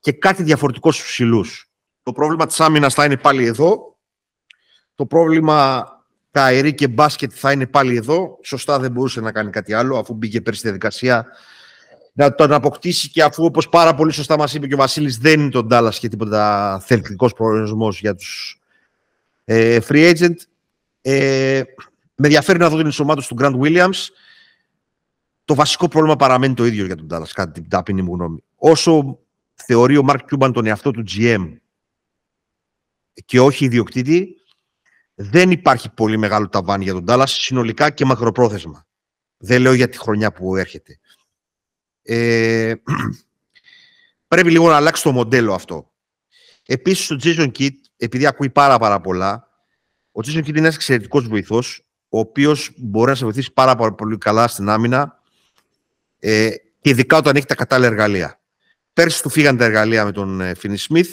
και 0.00 0.12
κάτι 0.12 0.42
διαφορετικό 0.42 0.92
στους 0.92 1.06
ψηλούς. 1.06 1.65
Το 2.06 2.12
πρόβλημα 2.12 2.46
της 2.46 2.60
άμυνας 2.60 2.94
θα 2.94 3.04
είναι 3.04 3.16
πάλι 3.16 3.44
εδώ. 3.44 3.96
Το 4.94 5.06
πρόβλημα 5.06 5.86
Καερή 6.30 6.74
και 6.74 6.88
μπάσκετ 6.88 7.32
θα 7.34 7.52
είναι 7.52 7.66
πάλι 7.66 7.96
εδώ. 7.96 8.38
Σωστά 8.42 8.78
δεν 8.78 8.90
μπορούσε 8.90 9.20
να 9.20 9.32
κάνει 9.32 9.50
κάτι 9.50 9.72
άλλο 9.72 9.98
αφού 9.98 10.14
μπήκε 10.14 10.40
πέρσι 10.40 10.58
στη 10.58 10.68
διαδικασία 10.68 11.26
να 12.12 12.34
τον 12.34 12.52
αποκτήσει 12.52 13.10
και 13.10 13.22
αφού 13.22 13.44
όπως 13.44 13.68
πάρα 13.68 13.94
πολύ 13.94 14.12
σωστά 14.12 14.38
μας 14.38 14.54
είπε 14.54 14.66
και 14.66 14.74
ο 14.74 14.76
Βασίλης 14.76 15.18
δεν 15.18 15.40
είναι 15.40 15.50
τον 15.50 15.68
Dallas 15.70 15.94
και 16.00 16.08
τίποτα 16.08 16.78
θελκτικός 16.84 17.32
προορισμός 17.32 18.00
για 18.00 18.14
τους 18.14 18.60
ε, 19.44 19.78
free 19.88 20.14
agent. 20.14 20.36
Ε, 21.00 21.62
με 22.14 22.26
ενδιαφέρει 22.26 22.58
να 22.58 22.68
δω 22.68 22.76
την 22.76 22.86
ενσωμάτωση 22.86 23.28
του 23.28 23.36
Grant 23.40 23.60
Williams. 23.60 24.08
Το 25.44 25.54
βασικό 25.54 25.88
πρόβλημα 25.88 26.16
παραμένει 26.16 26.54
το 26.54 26.66
ίδιο 26.66 26.84
για 26.84 26.96
τον 26.96 27.06
Dallas, 27.10 27.30
κατά 27.34 27.52
την 27.52 27.68
ταπεινή 27.68 28.02
μου 28.02 28.14
γνώμη. 28.14 28.44
Όσο 28.56 29.18
θεωρεί 29.54 29.96
ο 29.96 30.04
Mark 30.08 30.20
Cuban 30.30 30.50
τον 30.52 30.66
εαυτό 30.66 30.90
του 30.90 31.04
GM 31.08 31.56
και 33.24 33.40
όχι 33.40 33.64
ιδιοκτήτη, 33.64 34.36
δεν 35.14 35.50
υπάρχει 35.50 35.90
πολύ 35.90 36.16
μεγάλο 36.16 36.48
ταβάνι 36.48 36.84
για 36.84 36.92
τον 36.92 37.04
Dallas 37.08 37.24
συνολικά 37.26 37.90
και 37.90 38.04
μακροπρόθεσμα. 38.04 38.86
Δεν 39.36 39.60
λέω 39.60 39.72
για 39.72 39.88
τη 39.88 39.98
χρονιά 39.98 40.32
που 40.32 40.56
έρχεται. 40.56 40.98
Ε, 42.02 42.74
πρέπει 44.28 44.50
λίγο 44.50 44.68
να 44.68 44.76
αλλάξει 44.76 45.02
το 45.02 45.12
μοντέλο 45.12 45.54
αυτό. 45.54 45.90
Επίσης, 46.66 47.10
ο 47.10 47.16
Jason 47.22 47.50
Kidd, 47.58 47.74
επειδή 47.96 48.26
ακούει 48.26 48.50
πάρα 48.50 48.78
πάρα 48.78 49.00
πολλά, 49.00 49.48
ο 50.12 50.20
Jason 50.24 50.38
Kidd 50.38 50.48
είναι 50.48 50.58
ένας 50.58 50.74
εξαιρετικός 50.74 51.28
βοηθός, 51.28 51.86
ο 52.08 52.18
οποίος 52.18 52.70
μπορεί 52.76 53.10
να 53.10 53.16
σε 53.16 53.24
βοηθήσει 53.24 53.52
πάρα, 53.52 53.76
πάρα 53.76 53.92
πολύ 53.92 54.18
καλά 54.18 54.48
στην 54.48 54.68
άμυνα 54.68 55.22
ε, 56.18 56.50
και 56.80 56.90
ειδικά 56.90 57.16
όταν 57.16 57.36
έχει 57.36 57.46
τα 57.46 57.54
κατάλληλα 57.54 57.88
εργαλεία. 57.88 58.40
Πέρσι 58.92 59.22
του 59.22 59.28
φύγαν 59.28 59.56
τα 59.56 59.64
εργαλεία 59.64 60.04
με 60.04 60.12
τον 60.12 60.40
ε, 60.40 60.52
Finney 60.62 60.76
Smith 60.88 61.08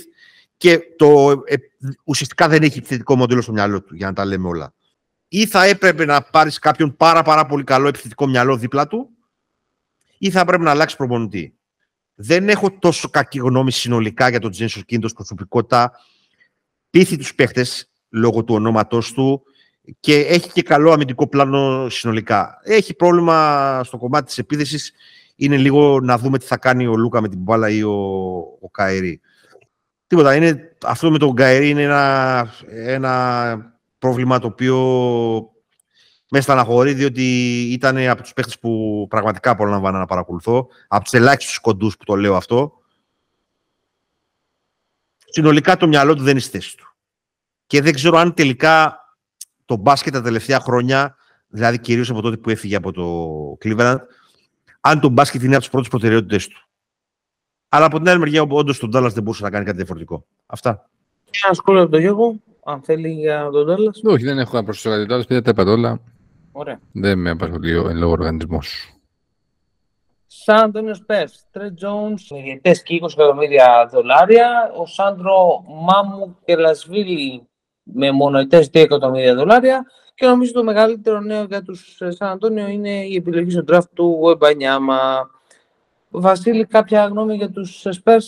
και 0.64 0.82
το, 0.96 1.32
ε, 1.46 1.56
ουσιαστικά 2.04 2.48
δεν 2.48 2.64
έχει 2.64 2.78
επιθετικό 2.78 3.16
μοντέλο 3.16 3.42
στο 3.42 3.52
μυαλό 3.52 3.82
του, 3.84 3.96
για 3.96 4.08
να 4.08 4.14
τα 4.14 4.26
λέμε 4.26 4.48
όλα. 4.48 4.74
Ή 5.28 5.46
θα 5.48 5.66
έπρεπε 5.66 6.06
να 6.06 6.22
πάρεις 6.22 6.60
κάποιον 6.60 6.96
πάρα 6.96 7.22
πάρα 7.22 7.46
πολύ 7.46 7.64
καλό 7.64 7.88
επιθετικό 7.88 8.28
μυαλό 8.28 8.58
δίπλα 8.58 8.88
του, 8.88 9.10
ή 10.18 10.32
θα 10.32 10.46
πρέπει 10.46 10.64
να 10.64 10.72
αλλάξει 10.72 10.96
προπονητή. 10.96 11.58
Δεν 12.16 12.50
έχω 12.50 12.72
τόσο 12.80 13.10
κακή 13.10 13.40
γνώμη 13.40 13.72
συνολικά 13.72 14.30
για 14.30 14.40
τον 14.40 14.52
Τζένσο 14.52 14.82
Κίντο 14.82 15.14
προσωπικότητα. 15.14 15.92
Πείθει 16.90 17.18
τους 17.18 17.36
παίχτες 17.36 17.92
λόγω 18.10 18.44
του 18.44 18.56
ονόματός 18.56 19.14
του 19.14 19.44
και 20.00 20.20
έχει 20.20 20.52
και 20.52 20.62
καλό 20.62 20.92
αμυντικό 20.92 21.28
πλάνο 21.28 21.90
συνολικά. 21.90 22.60
Έχει 22.64 22.94
πρόβλημα 22.94 23.82
στο 23.84 23.98
κομμάτι 23.98 24.26
της 24.26 24.38
επίθεσης. 24.38 24.94
Είναι 25.36 25.58
λίγο 25.58 26.00
να 26.00 26.18
δούμε 26.18 26.38
τι 26.38 26.46
θα 26.46 26.58
κάνει 26.58 26.88
ο 26.88 26.96
Λούκα 26.96 27.22
με 27.22 27.30
την 27.30 27.40
μπάλα 27.40 27.70
ή 27.70 27.84
ο, 27.84 27.94
ο 28.62 28.70
Καερή. 28.72 29.22
Τίποτα. 30.14 30.36
Είναι, 30.36 30.76
αυτό 30.84 31.12
με 31.12 31.18
τον 31.18 31.36
Καερή 31.36 31.70
είναι 31.70 31.82
ένα, 31.82 32.48
ένα 32.70 33.76
πρόβλημα 34.00 34.40
το 34.40 34.48
οποίο 34.48 34.78
με 36.30 36.42
στεναχωρεί, 36.42 36.94
διότι 36.94 37.24
ήταν 37.72 37.98
από 37.98 38.22
τους 38.22 38.34
παίχτε 38.34 38.54
που 38.62 39.06
πραγματικά 39.10 39.52
απολαμβάνω 39.52 39.98
να 39.98 40.06
παρακολουθώ. 40.06 40.68
Από 40.88 41.04
τους 41.04 41.14
ελάχιστους 41.14 41.60
κοντούς 41.60 41.98
που 41.98 42.04
το 42.04 42.16
λέω 42.16 42.36
αυτό. 42.36 42.74
Συνολικά 45.26 45.78
το 45.78 45.88
μυαλό 45.88 46.16
του 46.16 46.22
δεν 46.22 46.32
είναι 46.32 46.40
στη 46.40 46.58
θέση 46.58 46.78
του. 46.78 46.96
Και 47.68 47.82
δεν 47.82 47.94
ξέρω 47.94 48.18
αν 48.18 48.34
τελικά 48.34 48.98
το 49.66 49.76
μπάσκετ 49.76 50.14
τα 50.14 50.22
τελευταία 50.22 50.60
χρόνια, 50.60 51.16
δηλαδή 51.48 51.80
κυρίως 51.80 52.10
από 52.10 52.22
τότε 52.22 52.38
που 52.38 52.50
έφυγε 52.50 52.76
από 52.76 52.92
το 52.92 53.58
Cleveland, 53.64 53.98
αν 54.82 55.00
το 55.00 55.10
μπάσκετ 55.10 55.42
είναι 55.42 55.54
από 55.54 55.62
τις 55.62 55.70
πρώτες 55.70 55.90
προτεραιότητες 55.90 56.48
του. 56.48 56.68
Αλλά 57.76 57.86
από 57.86 57.98
την 57.98 58.10
άλλη 58.10 58.20
μεριά, 58.20 58.42
όντως 58.50 58.80
τον 58.80 58.90
Dallas 58.96 59.12
δεν 59.14 59.24
μπορούσε 59.24 59.44
να 59.44 59.50
κάνει 59.50 59.66
κάτι 59.66 59.78
διαφορετικό. 59.78 60.26
Αυτά. 60.46 60.90
Ένα 61.46 61.54
σχόλιο 61.54 61.82
από 61.82 61.92
τον 61.92 62.00
Γιώργο, 62.00 62.36
αν 62.64 62.82
θέλει 62.82 63.10
για 63.10 63.50
τον 63.52 63.68
Dallas. 63.70 64.12
Όχι, 64.12 64.24
δεν 64.24 64.40
έχω 64.40 64.56
να 64.56 64.64
προσθέσω 64.64 64.98
κάτι 64.98 65.14
άλλο. 65.14 65.24
Πήρατε 65.28 65.52
τα 65.52 65.62
είπατε 65.62 65.70
όλα. 65.70 66.00
Ωραία. 66.52 66.80
Δεν 66.92 67.20
με 67.20 67.30
απασχολεί 67.30 67.76
ο 67.76 67.90
εν 67.90 67.98
λόγω 67.98 68.12
οργανισμός. 68.12 68.94
Σαν 70.28 70.58
Αντώνιο 70.58 70.96
Πέρ, 71.06 71.28
Τρε 71.52 71.72
Τζόουν, 71.72 72.18
διαιτέ 72.44 72.72
και 72.84 73.00
20 73.02 73.08
εκατομμύρια 73.14 73.90
δολάρια. 73.92 74.72
Ο 74.78 74.86
Σάντρο 74.86 75.64
Μάμου 75.68 76.38
και 76.46 76.56
Λασβίλη 76.56 77.48
με 77.84 78.12
μονοετές 78.12 78.70
2 78.74 78.82
εκατομμύρια 78.82 79.36
δολάρια. 79.36 79.86
Και 80.16 80.26
νομίζω 80.26 80.52
το 80.52 80.64
μεγαλύτερο 80.64 81.20
νέο 81.20 81.44
για 81.44 81.64
τους 81.64 81.96
Σαν 81.96 82.30
Αντώνιο 82.30 82.68
είναι 82.68 83.06
η 83.06 83.16
επιλογή 83.16 83.52
στο 83.52 83.64
draft 83.68 83.90
του 83.94 84.20
Βεμπανιάμα. 84.24 85.32
Βασίλη, 86.14 86.66
κάποια 86.66 87.06
γνώμη 87.06 87.36
για 87.36 87.50
τους 87.50 87.86
Spurs; 88.04 88.24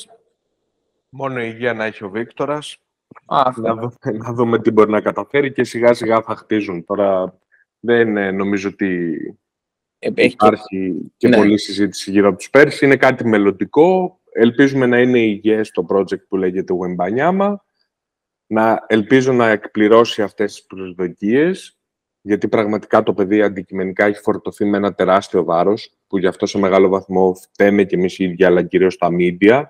Μόνο 1.10 1.42
η 1.42 1.52
υγεία 1.54 1.74
να 1.74 1.86
έχει 1.86 2.04
ο 2.04 2.10
Βίκτορας. 2.10 2.78
Α, 3.26 3.44
αυτό. 3.46 3.62
Να, 3.62 3.74
δούμε, 3.76 3.94
να 4.18 4.34
δούμε 4.34 4.60
τι 4.60 4.72
μπορεί 4.72 4.92
να 4.92 5.02
καταφέρει 5.02 5.52
και 5.52 5.64
σιγά 5.64 5.94
σιγά 5.94 6.22
θα 6.22 6.36
χτίζουν. 6.36 6.86
Τώρα 6.86 7.38
δεν 7.80 8.18
ε, 8.18 8.32
νομίζω 8.32 8.70
ότι 8.70 9.18
Ε, 10.00 10.08
έχει 10.08 10.14
και- 10.16 10.46
υπάρχει 10.46 11.12
και 11.18 11.28
Ναι. 11.28 11.36
πολλή 11.38 11.58
συζήτηση 11.58 12.12
γύρω 12.12 12.28
από 12.28 12.38
τους 12.38 12.50
πέρσι. 12.50 12.86
Είναι 12.86 12.96
κάτι 12.96 13.28
μελλοντικό. 13.28 14.20
Ελπίζουμε 14.32 14.86
να 14.86 15.00
είναι 15.02 15.20
υγιές 15.20 15.72
το 15.72 15.86
project 15.90 16.28
που 16.28 16.38
λέγεται 16.38 16.74
Wembanyama. 16.74 17.56
Να 18.48 18.84
ελπίζω 18.88 19.34
να 19.34 19.48
εκπληρώσει 19.50 20.22
αυτές 20.22 20.54
τις 20.54 20.66
προσδοκίες, 20.66 21.78
γιατί 22.22 22.48
πραγματικά 22.48 23.04
το 23.04 23.14
παιδί 23.14 23.42
αντικειμενικά 23.42 24.06
έχει 24.06 24.22
φορτωθεί 24.22 24.66
με 24.66 24.78
ένα 24.78 24.94
τεράστιο 24.94 25.44
βάρος, 25.44 25.95
που 26.08 26.18
γι' 26.18 26.28
αυτό 26.28 26.46
σε 26.46 26.58
μεγάλο 26.58 26.90
βαθμό 26.90 27.34
φταίμε 27.34 27.84
και 27.84 27.96
εμείς 27.96 28.20
οι 28.20 28.24
ίδιοι, 28.24 28.44
αλλά 28.44 28.64
κυρίως 28.64 28.98
τα 28.98 29.08
media, 29.20 29.64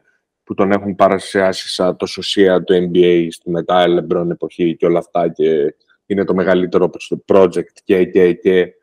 που 0.43 0.53
τον 0.53 0.71
έχουν 0.71 0.95
παρασιάσει 0.95 1.69
σαν 1.69 1.97
το 1.97 2.05
σωσία 2.05 2.63
του 2.63 2.73
NBA 2.73 3.27
στη 3.31 3.49
μετά 3.49 3.85
LeBron 3.87 4.29
εποχή 4.31 4.75
και 4.75 4.85
όλα 4.85 4.99
αυτά 4.99 5.29
και 5.29 5.75
είναι 6.05 6.23
το 6.23 6.33
μεγαλύτερο 6.33 6.89
project 7.25 7.73
και, 7.83 8.05
και, 8.05 8.33
και 8.33 8.73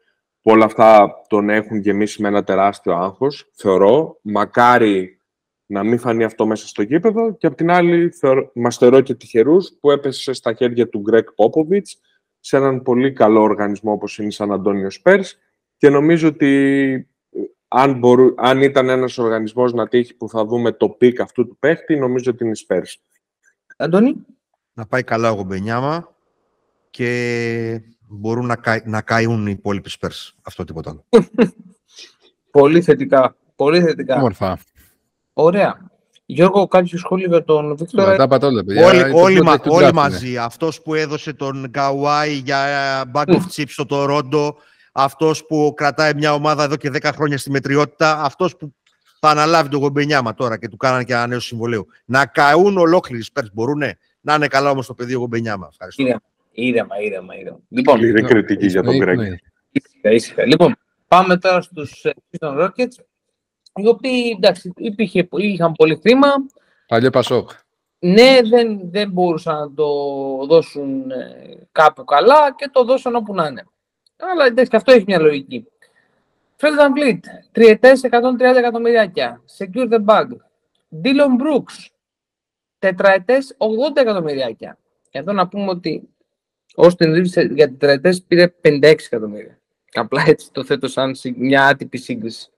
που 0.41 0.51
όλα 0.51 0.65
αυτά 0.65 1.13
τον 1.29 1.51
έχουν 1.51 1.79
γεμίσει 1.79 2.23
με 2.23 2.29
ένα 2.29 2.45
τεράστιο 2.45 2.93
άγχος, 2.93 3.51
θεωρώ. 3.53 4.19
Μακάρι 4.23 5.21
να 5.67 5.83
μην 5.83 5.99
φανεί 5.99 6.25
αυτό 6.25 6.47
μέσα 6.47 6.67
στο 6.67 6.83
γήπεδο 6.83 7.37
και 7.37 7.47
απ' 7.47 7.55
την 7.55 7.71
άλλη 7.71 8.11
θεωρώ, 8.11 8.51
μας 8.55 8.77
θεωρώ 8.77 9.01
και 9.01 9.15
τυχερούς 9.15 9.77
που 9.81 9.91
έπεσε 9.91 10.33
στα 10.33 10.53
χέρια 10.53 10.89
του 10.89 11.01
Γκρεγκ 11.01 11.33
Πόποβιτς 11.33 12.01
σε 12.41 12.57
έναν 12.57 12.83
πολύ 12.83 13.13
καλό 13.13 13.41
οργανισμό 13.41 13.93
όπως 13.93 14.19
είναι 14.19 14.29
η 14.29 14.31
Σαν 14.31 14.53
Αντώνιο 14.53 14.91
Σπέρς 14.91 15.39
και 15.77 15.89
νομίζω 15.89 16.29
ότι 16.29 16.47
ε, 16.95 17.12
αν, 17.73 17.99
μπορού, 17.99 18.35
αν 18.37 18.63
ήταν 18.63 18.89
ένας 18.89 19.19
οργανισμός 19.19 19.73
να 19.73 19.89
τύχει 19.89 20.15
που 20.15 20.29
θα 20.29 20.45
δούμε 20.45 20.73
το 20.73 20.89
peak 20.89 21.21
αυτού 21.21 21.47
του 21.49 21.57
παίχτη, 21.59 21.97
νομίζω 21.97 22.31
ότι 22.31 22.43
είναι 22.43 22.53
η 22.53 22.57
Σπέρς. 22.57 23.03
Αντώνη. 23.77 24.15
Να 24.73 24.87
πάει 24.87 25.03
καλά 25.03 25.31
ο 25.31 25.35
Γουεμπανιάμα 25.35 26.15
και 26.91 27.81
μπορούν 28.09 28.47
να, 28.47 28.57
καεί, 28.57 28.81
να 28.85 29.01
καούν 29.01 29.47
οι 29.47 29.55
υπόλοιποι 29.57 29.89
Σπέρς. 29.91 30.35
Αυτό 30.43 30.65
τίποτα 30.65 30.91
άλλο. 30.91 31.05
Πολύ 32.51 32.83
θετικά. 32.83 33.37
Πολύ 33.57 33.83
θετικά. 33.83 34.17
Όμορφα. 34.17 34.59
Ωραία. 35.33 35.91
Γιώργο, 36.27 36.69
κάποιο 36.69 36.99
σχόλιο 36.99 37.29
για 37.29 37.45
τον 37.45 37.77
Βίκτορα; 37.77 38.17
Τα 38.17 38.29
πάτε 38.29 38.47
όλα, 38.47 38.65
παιδιά. 38.65 38.87
Όλοι, 38.87 39.11
Το 39.11 39.19
όλοι, 39.19 39.35
πρώτο 39.35 39.49
μα- 39.49 39.55
εκ 39.55 39.63
του 39.63 39.71
όλοι 39.73 39.85
draft 39.85 39.91
είναι. 39.91 40.01
μαζί. 40.01 40.37
Αυτός 40.37 40.83
που 40.83 40.95
έδωσε 40.95 41.33
τον 41.33 41.67
Γκαουάι 41.69 42.33
για 42.33 42.59
ε, 42.67 43.11
bag 43.15 43.25
of 43.27 43.41
chips 43.57 43.69
στο 43.69 43.87
Τορόντο, 43.87 44.57
αυτός 44.93 45.47
που 45.47 45.73
κρατάει 45.77 46.15
μια 46.15 46.35
ομάδα 46.35 46.65
εδώ 46.65 46.77
και 46.77 46.91
10 46.93 47.11
χρόνια 47.15 47.39
στη 47.39 47.51
μετριότητα, 47.51 48.23
αυτός 48.23 48.57
που 48.57 48.75
θα 49.21 49.29
αναλάβει 49.31 49.69
τον 49.69 49.81
Γομπενιάμα 49.81 50.35
τώρα 50.35 50.59
και 50.59 50.69
του 50.69 50.77
κάνανε 50.77 51.05
και 51.05 51.13
ένα 51.13 51.27
νέο 51.27 51.41
συμβολέο. 51.41 51.87
Να 52.05 52.27
καούν 52.27 52.79
ολόκληροι 52.79 53.25
Spurs 53.35 53.47
μπορούνε; 53.53 53.99
Να 54.21 54.35
είναι 54.35 54.47
καλά 54.47 54.71
όμως 54.71 54.87
το 54.87 54.95
παιδί 54.95 55.15
ο 55.15 55.19
Γομπενιάμα. 55.19 55.69
Ευχαριστώ. 55.71 56.03
Ήρεμα, 56.03 56.21
ήρεμα, 56.53 57.01
ήρεμα. 57.01 57.35
ήρεμα. 57.37 57.59
Λοιπόν, 57.69 57.97
Σκληρή 57.97 58.23
κριτική 58.23 58.67
για 58.67 58.83
τον 58.83 58.93
Ναι, 58.93 58.99
Γκρέγκ. 58.99 59.19
ναι. 59.19 59.37
ήσυχα, 59.71 60.11
ήσυχα. 60.11 60.47
Λοιπόν, 60.47 60.77
πάμε 61.09 61.37
τώρα 61.39 61.61
στους 61.61 62.05
ε, 62.05 62.13
Houston 62.31 62.65
Rockets, 62.65 63.03
οι 63.75 63.89
οποίοι, 63.89 64.35
εντάξει, 64.37 64.73
υπήρχε, 64.77 65.29
είχαν 65.37 65.73
πολύ 65.73 65.99
χρήμα. 66.03 66.29
Παλιό 66.87 67.11
Πασόκ. 67.11 67.51
Ναι, 67.99 68.41
δεν, 68.51 68.81
δεν 68.91 69.11
μπορούσαν 69.11 69.59
να 69.59 69.75
το 69.75 69.87
δώσουν 70.47 71.11
ε, 71.11 71.67
κάπου 71.73 72.05
καλά 72.05 72.55
και 72.57 72.69
το 72.73 72.85
δώσαν 72.85 73.15
όπου 73.15 73.35
να 73.35 73.47
είναι. 73.47 73.65
Αλλά 74.31 74.45
εντάξει, 74.47 74.71
και 74.71 74.77
αυτό 74.77 74.93
έχει 74.93 75.05
μια 75.07 75.19
λογική. 75.21 75.67
Fred 76.61 76.67
Van 76.81 76.99
Vliet, 76.99 77.19
τριετές 77.53 78.01
130 78.05 78.57
εκατομμυριάκια. 78.57 79.43
Secure 79.59 79.89
the 79.93 80.05
bag. 80.05 80.27
Dylan 81.05 81.41
Brooks, 81.43 81.87
τετραετές 82.79 83.57
80 83.59 84.01
εκατομμυριάκια. 84.01 84.79
Και 85.11 85.19
εδώ 85.19 85.33
να 85.33 85.49
πούμε 85.49 85.71
ότι 85.71 86.09
ο 86.77 86.83
Austin 86.87 87.07
Reeves 87.17 87.51
για 87.55 87.69
τετραετές 87.69 88.23
πήρε 88.23 88.55
56 88.63 88.81
εκατομμύρια. 89.07 89.59
Απλά 89.93 90.23
έτσι 90.27 90.49
το 90.53 90.65
θέτω 90.65 90.89
σαν 90.89 91.15
συ- 91.15 91.37
μια 91.37 91.67
άτυπη 91.67 91.99
σύγκριση. 91.99 92.51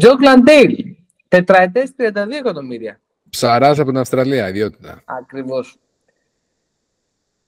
Joe 0.00 0.16
Landale, 0.26 0.84
τετραετές 1.28 1.92
32 1.96 2.36
εκατομμύρια. 2.38 3.00
Ψαράς 3.30 3.78
από 3.78 3.88
την 3.88 3.98
Αυστραλία, 3.98 4.48
ιδιότητα. 4.48 5.02
Ακριβώς. 5.04 5.76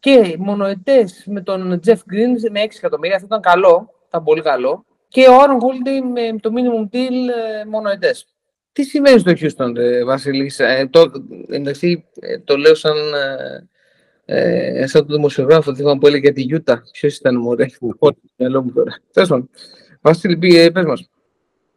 Και 0.05 0.37
μονοετές 0.39 1.25
με 1.27 1.41
τον 1.41 1.81
Jeff 1.87 1.93
Green 1.93 2.51
με 2.51 2.63
6 2.63 2.69
εκατομμύρια. 2.77 3.15
Αυτό 3.15 3.27
ήταν 3.27 3.41
καλό. 3.41 3.91
Ήταν 4.09 4.23
πολύ 4.23 4.43
καλό. 4.43 4.85
Και 5.09 5.29
ο 5.29 5.33
Aaron 5.33 5.63
Holiday 5.65 6.01
με 6.13 6.39
το 6.39 6.51
minimum 6.55 6.95
deal 6.95 7.29
ε, 7.61 7.65
μονοετές. 7.65 8.27
Τι 8.73 8.83
σημαίνει 8.85 9.19
στο 9.19 9.33
Houston, 9.33 9.77
ε, 9.77 10.05
Βασίλη. 10.05 10.53
Ε, 10.57 10.87
το, 10.87 11.11
εντάξει, 11.49 12.05
ε, 12.21 12.39
το 12.39 12.57
λέω 12.57 12.75
σαν, 12.75 12.97
ε, 14.25 14.81
ε, 14.81 14.87
σαν 14.87 15.07
το 15.07 15.15
δημοσιογράφο 15.15 15.75
θυμάμαι 15.75 15.99
που 15.99 16.07
έλεγε 16.07 16.31
για 16.31 16.33
τη 16.33 16.47
Utah. 16.51 16.79
Ποιος 16.93 17.17
ήταν 17.17 17.37
μωρέ; 17.37 17.67
Όχι, 17.99 18.21
στο 18.25 18.35
μυαλό 18.37 18.63
μου 18.63 18.73
τώρα. 18.73 18.97
Τέλος 19.13 19.29
πάντων. 19.29 19.51
Βασίλη, 20.01 20.37
πει, 20.37 20.59
ε, 20.59 20.71
πες 20.71 20.85
μας. 20.85 21.11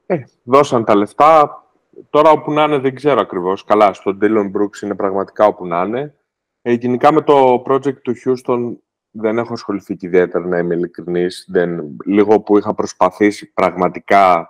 Ε, 0.05 0.17
δώσαν 0.43 0.85
τα 0.85 0.95
λεφτά. 0.95 1.63
Τώρα 2.09 2.29
όπου 2.29 2.51
να 2.51 2.63
είναι 2.63 2.77
δεν 2.77 2.95
ξέρω 2.95 3.19
ακριβώς. 3.19 3.63
Καλά, 3.63 3.93
στον 3.93 4.19
Dylan 4.21 4.51
Brooks 4.57 4.81
είναι 4.83 4.95
πραγματικά 4.95 5.45
όπου 5.45 5.67
να 5.67 5.81
είναι. 5.81 6.16
Ε, 6.69 6.73
γενικά 6.73 7.13
με 7.13 7.21
το 7.21 7.63
project 7.65 8.01
του 8.01 8.13
Houston 8.25 8.75
δεν 9.11 9.37
έχω 9.37 9.53
ασχοληθεί 9.53 9.95
και 9.95 10.07
ιδιαίτερα, 10.07 10.45
να 10.45 10.57
είμαι 10.57 10.75
ειλικρινής. 10.75 11.45
Δεν, 11.49 11.97
λίγο 12.05 12.41
που 12.41 12.57
είχα 12.57 12.73
προσπαθήσει 12.73 13.53
πραγματικά 13.53 14.49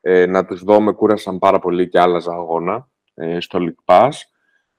ε, 0.00 0.26
να 0.26 0.44
τους 0.44 0.62
δω, 0.62 0.80
με 0.80 0.92
κούρασαν 0.92 1.38
πάρα 1.38 1.58
πολύ 1.58 1.88
και 1.88 2.00
άλλαζα 2.00 2.32
αγώνα 2.32 2.88
ε, 3.14 3.40
στο 3.40 3.58
League 3.62 3.84
Pass. 3.84 4.10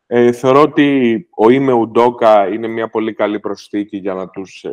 Ε, 0.08 0.32
θεωρώ 0.32 0.62
ότι 0.62 1.28
ο 1.36 1.50
Είμαι 1.50 1.72
Ουντόκα 1.72 2.48
είναι 2.48 2.68
μια 2.68 2.90
πολύ 2.90 3.14
καλή 3.14 3.40
προσθήκη 3.40 3.98
για 3.98 4.14
να 4.14 4.30
τους 4.30 4.64
ε, 4.64 4.72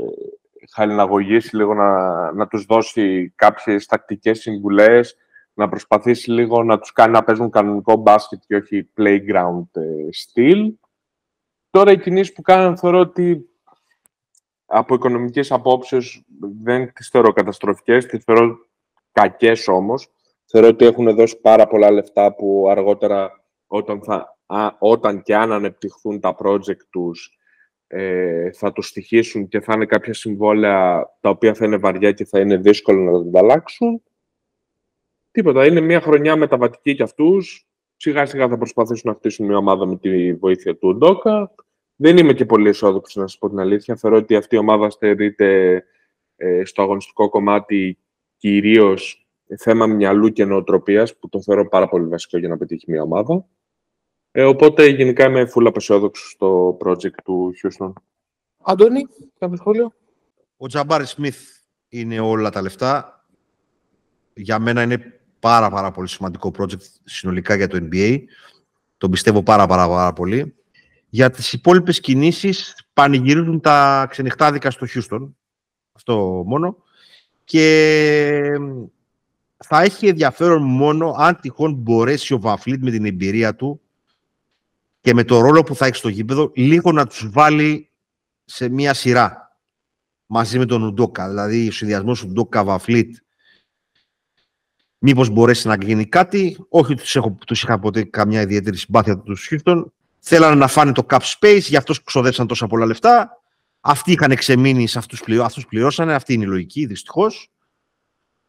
χαλιναγωγήσει 0.74 1.56
λίγο, 1.56 1.74
να, 1.74 2.32
να 2.32 2.46
τους 2.46 2.64
δώσει 2.64 3.32
κάποιες 3.36 3.86
τακτικές 3.86 4.38
συμβουλές, 4.38 5.16
να 5.54 5.68
προσπαθήσει 5.68 6.30
λίγο 6.30 6.62
να 6.62 6.78
τους 6.78 6.92
κάνει 6.92 7.12
να 7.12 7.24
παίζουν 7.24 7.50
κανονικό 7.50 7.96
μπάσκετ 7.96 8.42
και 8.46 8.56
όχι 8.56 8.90
playground 8.96 9.66
ε, 9.72 10.08
style. 10.12 10.72
Τώρα 11.76 11.92
οι 11.92 11.98
κινήσεις 11.98 12.32
που 12.32 12.42
κάνουν 12.42 12.76
θεωρώ 12.76 12.98
ότι 12.98 13.48
από 14.66 14.94
οικονομικές 14.94 15.52
απόψεις 15.52 16.22
δεν 16.62 16.92
τις 16.92 17.08
θεωρώ 17.08 17.32
καταστροφικές, 17.32 18.06
τις 18.06 18.24
θεωρώ 18.24 18.58
κακές 19.12 19.68
όμως. 19.68 20.08
Θεωρώ 20.44 20.68
ότι 20.68 20.84
έχουν 20.84 21.14
δώσει 21.14 21.40
πάρα 21.40 21.66
πολλά 21.66 21.90
λεφτά 21.90 22.34
που 22.34 22.66
αργότερα 22.70 23.44
όταν, 23.66 24.02
θα, 24.02 24.38
α, 24.46 24.68
όταν 24.78 25.22
και 25.22 25.36
αν 25.36 25.52
ανεπτυχθούν 25.52 26.20
τα 26.20 26.36
project 26.38 26.80
τους 26.90 27.38
ε, 27.86 28.50
θα 28.52 28.72
το 28.72 28.82
στοιχήσουν 28.82 29.48
και 29.48 29.60
θα 29.60 29.72
είναι 29.74 29.86
κάποια 29.86 30.14
συμβόλαια 30.14 31.10
τα 31.20 31.30
οποία 31.30 31.54
θα 31.54 31.64
είναι 31.64 31.76
βαριά 31.76 32.12
και 32.12 32.24
θα 32.24 32.40
είναι 32.40 32.56
δύσκολο 32.56 33.02
να 33.02 33.12
τα 33.12 33.18
ανταλλάξουν. 33.18 34.02
Τίποτα. 35.30 35.66
Είναι 35.66 35.80
μια 35.80 36.00
χρονιά 36.00 36.36
μεταβατική 36.36 36.90
για 36.90 37.04
αυτούς. 37.04 37.66
Σιγά 37.96 38.26
σιγά 38.26 38.48
θα 38.48 38.58
προσπαθήσουν 38.58 39.10
να 39.10 39.16
χτίσουν 39.16 39.46
μια 39.46 39.56
ομάδα 39.56 39.86
με 39.86 39.96
τη 39.96 40.34
βοήθεια 40.34 40.76
του 40.76 40.96
Ντόκα. 40.96 41.50
Δεν 41.96 42.16
είμαι 42.16 42.32
και 42.32 42.44
πολύ 42.44 42.68
αισιόδοξος 42.68 43.16
να 43.16 43.26
σας 43.26 43.38
πω 43.38 43.48
την 43.48 43.59
αλήθεια. 43.59 43.96
Θεωρώ 43.96 44.16
ότι 44.16 44.37
αυτή 44.37 44.54
η 44.54 44.59
ομάδα 44.59 44.90
στερείται 44.90 45.82
ε, 46.37 46.64
στο 46.64 46.82
αγωνιστικό 46.82 47.28
κομμάτι 47.28 47.98
κυρίως 48.37 49.26
θέμα 49.59 49.87
μυαλού 49.87 50.28
και 50.28 50.44
νοοτροπίας, 50.44 51.16
που 51.16 51.28
το 51.28 51.42
θεωρώ 51.42 51.68
πάρα 51.68 51.88
πολύ 51.88 52.06
βασικό 52.06 52.38
για 52.38 52.48
να 52.48 52.56
πετύχει 52.56 52.90
μια 52.90 53.02
ομάδα. 53.02 53.46
Ε, 54.30 54.44
οπότε 54.44 54.87
γενικά 54.87 55.24
είμαι 55.24 55.50
full 55.54 55.66
απεσιόδοξος 55.66 56.30
στο 56.30 56.76
project 56.85 57.14
του 57.24 57.52
Houston. 57.62 57.92
Αντώνη, 58.62 59.06
κάποιο 59.38 59.56
σχόλιο; 59.56 59.92
Ο 60.56 60.66
Τζαμπάρι 60.66 61.06
Σμιθ 61.06 61.38
είναι 61.88 62.20
όλα 62.20 62.50
τα 62.50 62.62
λεφτά. 62.62 63.24
Για 64.35 64.59
μένα 64.59 64.82
είναι 64.82 65.20
πάρα 65.38 65.70
πάρα 65.70 65.90
πολύ 65.90 66.09
σημαντικό 66.09 66.52
project 66.59 66.82
συνολικά 67.04 67.54
για 67.54 67.68
το 67.68 67.88
NBA. 67.90 68.18
Το 68.96 69.09
πιστεύω 69.09 69.42
πάρα 69.42 69.66
πάρα, 69.66 69.88
πάρα 69.88 70.12
πολύ. 70.12 70.55
Για 71.16 71.31
τις 71.31 71.52
υπόλοιπες 71.52 72.00
κινήσεις 72.00 72.74
πανηγυρίζουν 72.92 73.61
τα 73.61 74.07
ξενυχτάδικα 74.11 74.70
στο 74.70 74.87
Houston. 74.94 75.29
Αυτό 75.92 76.42
μόνο. 76.46 76.76
Και 77.44 78.52
θα 79.57 79.83
έχει 79.83 80.07
ενδιαφέρον 80.07 80.62
μόνο 80.62 81.14
αν 81.18 81.40
τυχόν 81.40 81.74
μπορέσει 81.74 82.35
ο 82.35 82.40
Βαφλίτ 82.40 82.83
με 82.83 82.90
την 82.90 83.05
εμπειρία 83.05 83.55
του 83.55 83.81
και 85.00 85.14
με 85.14 85.24
το 85.24 85.40
ρόλο 85.40 85.62
που 85.62 85.74
θα 85.74 85.87
έχει 85.87 85.96
στο 85.96 86.09
γήπεδο 86.09 86.50
λίγο 86.55 86.92
να 86.92 87.07
τους 87.07 87.31
βάλει 87.31 87.90
σε 88.44 88.68
μία 88.68 88.94
σειρά 88.94 89.59
μαζί 90.26 90.59
με 90.59 90.66
τον 90.66 90.83
Ουντόκα. 90.83 91.29
Δηλαδή, 91.29 91.68
ο 91.68 91.72
συνδυασμός 91.72 92.22
Ουντόκα 92.22 92.64
Βαφλίτ. 92.64 93.16
Μήπως 94.98 95.29
μπορέσει 95.29 95.66
να 95.66 95.76
γίνει 95.76 96.07
κάτι. 96.07 96.57
Όχι 96.68 96.92
ότι 96.92 97.02
τους 97.02 97.16
τους 97.46 97.62
είχα 97.62 97.79
ποτέ 97.79 98.05
καμιά 98.05 98.40
ιδιαίτερη 98.40 98.76
συμπάθεια 98.76 99.18
τους 99.18 99.50
Houston. 99.50 99.85
Θέλανε 100.28 100.54
να 100.54 100.68
φάνε 100.68 100.92
το 100.92 101.06
cap 101.10 101.20
space, 101.20 101.60
γι' 101.60 101.76
αυτό 101.76 101.94
ξοδέψαν 102.04 102.46
τόσα 102.46 102.66
πολλά 102.66 102.86
λεφτά. 102.86 103.40
Αυτοί 103.80 104.12
είχαν 104.12 104.30
ξεμείνει, 104.30 104.87
σε 104.86 104.98
αυτούς, 104.98 105.20
πληρώ, 105.22 105.44
αυτούς 105.44 105.66
πληρώσανε. 105.66 106.14
Αυτή 106.14 106.32
είναι 106.32 106.44
η 106.44 106.46
λογική, 106.46 106.86
δυστυχώς. 106.86 107.50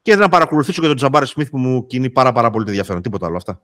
Και 0.02 0.16
να 0.16 0.30
παρακολουθήσω 0.30 0.82
και 0.82 0.88
τον 0.88 0.96
Jabari 0.96 1.26
Smith 1.26 1.50
που 1.50 1.58
μου 1.58 1.86
κινεί 1.86 2.10
πάρα, 2.10 2.32
πάρα 2.32 2.50
πολύ 2.50 2.64
το 2.64 2.70
ενδιαφέρον. 2.70 3.02
Τίποτα 3.02 3.26
άλλο 3.26 3.36
αυτά. 3.38 3.62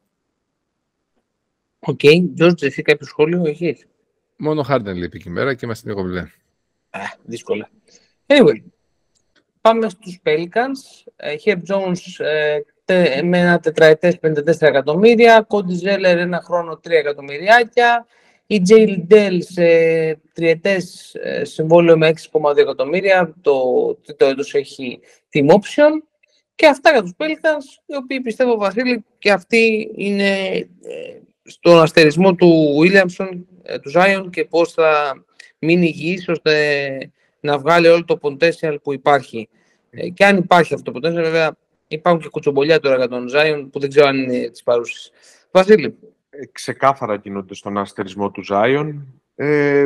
Οκ. 1.79 1.99
Τζόρτζ, 2.35 2.63
εσύ 2.63 2.81
κάποιο 2.81 3.07
σχόλιο 3.07 3.45
έχεις; 3.45 3.87
Μόνο 4.37 4.63
Χάρντεν 4.63 4.95
λείπει 4.95 5.17
εκεί 5.17 5.29
πέρα 5.29 5.53
και 5.53 5.65
είμαστε 5.65 5.89
λίγο 5.89 6.03
μπλε. 6.03 6.27
δύσκολα. 7.23 7.69
Anyway, 8.25 8.61
πάμε 9.61 9.89
στους 9.89 10.19
Pelicans. 10.23 11.11
Ε, 11.15 11.35
Herb 11.45 11.61
Jones 11.67 12.25
ε, 12.25 12.59
τε- 12.85 13.23
με 13.23 13.37
ένα 13.39 13.59
τετραετές 13.59 14.19
54 14.19 14.67
εκατομμύρια, 14.67 15.47
Cody 15.49 15.87
Zeller 15.87 16.03
ένα 16.17 16.41
χρόνο 16.41 16.79
3 16.83 16.91
εκατομμυριάκια, 16.91 18.05
η 18.47 18.61
Jay 18.69 18.87
Liddell 18.89 19.37
σε 19.39 19.65
τριετές 20.33 21.15
ε, 21.15 21.45
συμβόλαιο 21.45 21.97
με 21.97 22.13
6,2 22.31 22.57
εκατομμύρια, 22.57 23.33
το 23.41 23.61
τρίτο 24.05 24.25
έτος 24.25 24.53
έχει 24.53 24.99
team 25.33 25.47
option 25.49 25.91
και 26.55 26.67
αυτά 26.67 26.91
για 26.91 27.01
τους 27.01 27.11
Pelicans, 27.17 27.81
οι 27.85 27.95
οποίοι 27.95 28.21
πιστεύω 28.21 28.57
Βασίλη 28.57 29.05
και 29.19 29.31
αυτοί 29.31 29.91
είναι 29.95 30.39
ε, 30.57 30.67
στον 31.43 31.81
αστερισμό 31.81 32.35
του 32.35 32.77
Williamson, 32.81 33.41
ε, 33.63 33.79
του 33.79 33.91
Zion 33.95 34.25
και 34.29 34.45
πώς 34.45 34.73
θα 34.73 35.23
μείνει 35.59 35.85
υγιής 35.85 36.27
ώστε 36.27 37.11
να 37.39 37.57
βγάλει 37.57 37.87
όλο 37.87 38.05
το 38.05 38.19
potential 38.21 38.75
που 38.83 38.93
υπάρχει. 38.93 39.49
Ε, 39.89 40.09
και 40.09 40.25
αν 40.25 40.37
υπάρχει 40.37 40.73
αυτό 40.73 40.91
το 40.91 40.99
potential, 40.99 41.13
βέβαια 41.13 41.57
υπάρχουν 41.93 42.21
και 42.21 42.29
κουτσομπολιά 42.29 42.79
τώρα 42.79 42.95
για 42.95 43.07
τον 43.07 43.27
Zion 43.33 43.67
που 43.71 43.79
δεν 43.79 43.89
ξέρω 43.89 44.07
αν 44.07 44.17
είναι 44.17 44.49
της 44.49 44.63
παρούσης. 44.63 45.11
Βασίλη. 45.51 45.97
Ε, 46.29 46.45
ξεκάθαρα 46.51 47.17
κινούνται 47.17 47.53
στον 47.53 47.77
αστερισμό 47.77 48.31
του 48.31 48.43
Zion. 48.49 48.93
Ε, 49.35 49.85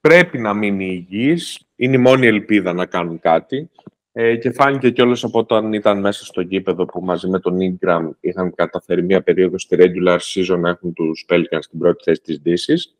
πρέπει 0.00 0.38
να 0.38 0.54
μείνει 0.54 0.86
υγιής. 0.86 1.66
Είναι 1.76 1.96
η 1.96 1.98
μόνη 1.98 2.26
ελπίδα 2.26 2.72
να 2.72 2.86
κάνουν 2.86 3.20
κάτι. 3.20 3.70
Ε, 4.16 4.36
και 4.36 4.50
φάνηκε 4.50 4.90
κιόλας 4.90 5.24
από 5.24 5.38
όταν 5.38 5.72
ήταν 5.72 6.00
μέσα 6.00 6.24
στο 6.24 6.40
γήπεδο 6.40 6.84
που 6.84 7.00
μαζί 7.00 7.28
με 7.28 7.40
τον 7.40 7.58
Ingram 7.60 8.10
είχαν 8.20 8.54
καταφέρει 8.54 9.02
μια 9.02 9.22
περίοδο 9.22 9.58
στη 9.58 9.76
regular 9.80 10.18
season 10.18 10.58
να 10.58 10.68
έχουν 10.68 10.92
τους 10.92 11.26
Pelicans 11.28 11.58
στην 11.60 11.78
πρώτη 11.78 12.02
θέση 12.02 12.20
της 12.20 12.38
Δύσης. 12.38 12.94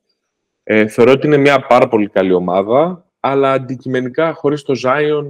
Ε, 0.63 0.89
θεωρώ 0.89 1.13
ότι 1.13 1.27
είναι 1.27 1.37
μια 1.37 1.67
πάρα 1.67 1.89
πολύ 1.89 2.09
καλή 2.09 2.33
ομάδα, 2.33 3.07
αλλά 3.21 3.53
αντικειμενικά 3.53 4.33
χωρίς 4.33 4.63
το 4.63 4.75
Zion 4.85 5.27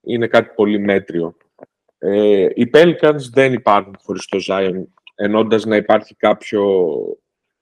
είναι 0.00 0.26
κάτι 0.26 0.50
πολύ 0.54 0.78
μέτριο. 0.78 1.36
Ε, 2.04 2.48
οι 2.54 2.70
Pelicans 2.74 3.20
δεν 3.32 3.52
υπάρχουν 3.52 3.96
χωρίς 4.02 4.26
το 4.26 4.38
Zion, 4.48 4.82
ενώντας 5.14 5.64
να 5.64 5.76
υπάρχει 5.76 6.14
κάποιο, 6.14 6.86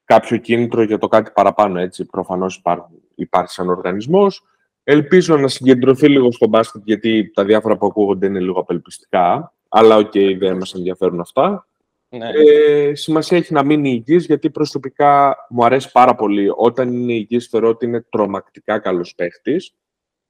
κάποιο 0.05 0.37
κίνητρο 0.37 0.83
για 0.83 0.99
το 0.99 1.09
κάτι 1.09 1.31
παραπάνω. 1.35 1.81
Έτσι. 1.81 2.05
Προφανώς 2.05 2.57
υπάρχει, 2.57 3.03
υπάρχει 3.15 3.53
σαν 3.53 3.69
οργανισμός. 3.69 4.43
Ελπίζω 4.85 5.37
να 5.37 5.49
συγκεντρωθεί 5.49 6.09
λίγο 6.09 6.33
στο 6.33 6.47
μπάσκετ, 6.47 6.83
γιατί 6.85 7.31
τα 7.35 7.45
διάφορα 7.45 7.77
που 7.77 7.87
ακούγονται 7.87 8.27
είναι 8.27 8.41
λίγο 8.41 8.61
απελπιστικά. 8.61 9.55
Αλλά 9.69 9.97
OK, 9.97 10.11
okay, 10.15 10.37
δεν 10.39 10.57
μας 10.57 10.75
ενδιαφέρουν 10.75 11.21
αυτά. 11.21 11.67
Ναι. 12.09 12.29
Ε, 12.31 12.95
σημασία 12.95 13.37
έχει 13.37 13.53
να 13.53 13.65
μείνει 13.65 13.91
υγιής, 13.91 14.27
γιατί 14.27 14.51
προσωπικά 14.51 15.37
μου 15.51 15.65
αρέσει 15.65 15.93
πάρα 15.93 16.15
πολύ. 16.15 16.53
Όταν 16.57 16.93
είναι 16.93 17.13
υγιής, 17.13 17.47
θεωρώ 17.47 17.69
ότι 17.69 17.87
είναι 17.87 18.07
τρομακτικά 18.11 18.79
καλός 18.79 19.15
παίχτης. 19.15 19.75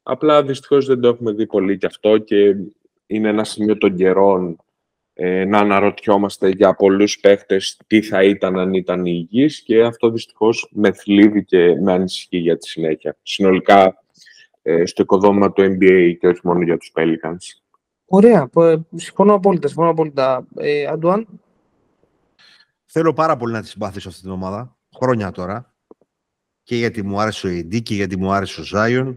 Απλά 0.02 0.42
δυστυχώς 0.42 0.86
δεν 0.86 1.00
το 1.00 1.08
έχουμε 1.08 1.32
δει 1.32 1.46
πολύ 1.46 1.76
κι 1.76 1.86
αυτό 1.86 2.18
και 2.18 2.54
είναι 3.10 3.28
ένα 3.28 3.44
σημείο 3.44 3.78
των 3.78 3.96
καιρών 3.96 4.56
ε, 5.12 5.44
να 5.44 5.58
αναρωτιόμαστε 5.58 6.48
για 6.48 6.74
πολλούς 6.74 7.18
παίχτες 7.20 7.80
τι 7.86 8.02
θα 8.02 8.24
ήταν 8.24 8.58
αν 8.58 8.74
ήταν 8.74 9.06
υγιείς 9.06 9.62
και 9.62 9.82
αυτό 9.82 10.10
δυστυχώς 10.10 10.68
με 10.72 10.92
θλίβει 10.92 11.44
και 11.44 11.80
με 11.80 11.92
ανησυχεί 11.92 12.36
για 12.36 12.56
τη 12.56 12.68
συνέχεια. 12.68 13.16
Συνολικά 13.22 14.04
ε, 14.62 14.86
στο 14.86 15.02
οικοδόμημα 15.02 15.52
του 15.52 15.62
NBA 15.62 16.16
και 16.20 16.26
όχι 16.26 16.40
μόνο 16.42 16.62
για 16.62 16.76
τους 16.76 16.92
Pelicans. 16.94 17.60
Ωραία. 18.04 18.50
Ε, 18.56 18.76
συμφωνώ 18.94 19.34
απόλυτα. 19.34 19.66
Συμφωνώ 19.66 19.90
απόλυτα. 19.90 20.46
Ε, 20.56 20.86
Αντουάν; 20.86 21.26
Θέλω 22.84 23.12
πάρα 23.12 23.36
πολύ 23.36 23.52
να 23.52 23.60
τη 23.60 23.68
συμπαθήσω 23.68 24.08
αυτή 24.08 24.20
την 24.20 24.30
ομάδα. 24.30 24.76
Χρόνια 24.96 25.30
τώρα. 25.30 25.74
Και 26.62 26.76
γιατί 26.76 27.02
μου 27.02 27.20
άρεσε 27.20 27.46
ο 27.46 27.50
AD 27.50 27.82
και 27.82 27.94
γιατί 27.94 28.16
μου 28.16 28.32
άρεσε 28.32 28.60
ο 28.60 28.64
Zion. 28.74 29.14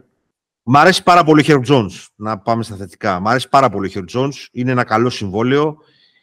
Μ' 0.63 0.78
αρέσει 0.78 1.04
πάρα 1.04 1.23
πολύ 1.23 1.41
ο 1.41 1.43
Χέρ 1.43 1.60
Jones, 1.67 2.08
να 2.15 2.39
πάμε 2.39 2.63
στα 2.63 2.76
θετικά. 2.76 3.19
Μ' 3.19 3.28
αρέσει 3.28 3.49
πάρα 3.49 3.69
πολύ 3.69 3.88
ο 3.88 3.89
Χέρ 3.89 4.04
Jones. 4.13 4.47
Είναι 4.52 4.71
ένα 4.71 4.84
καλό 4.84 5.10
συμβόλαιο. 5.10 5.78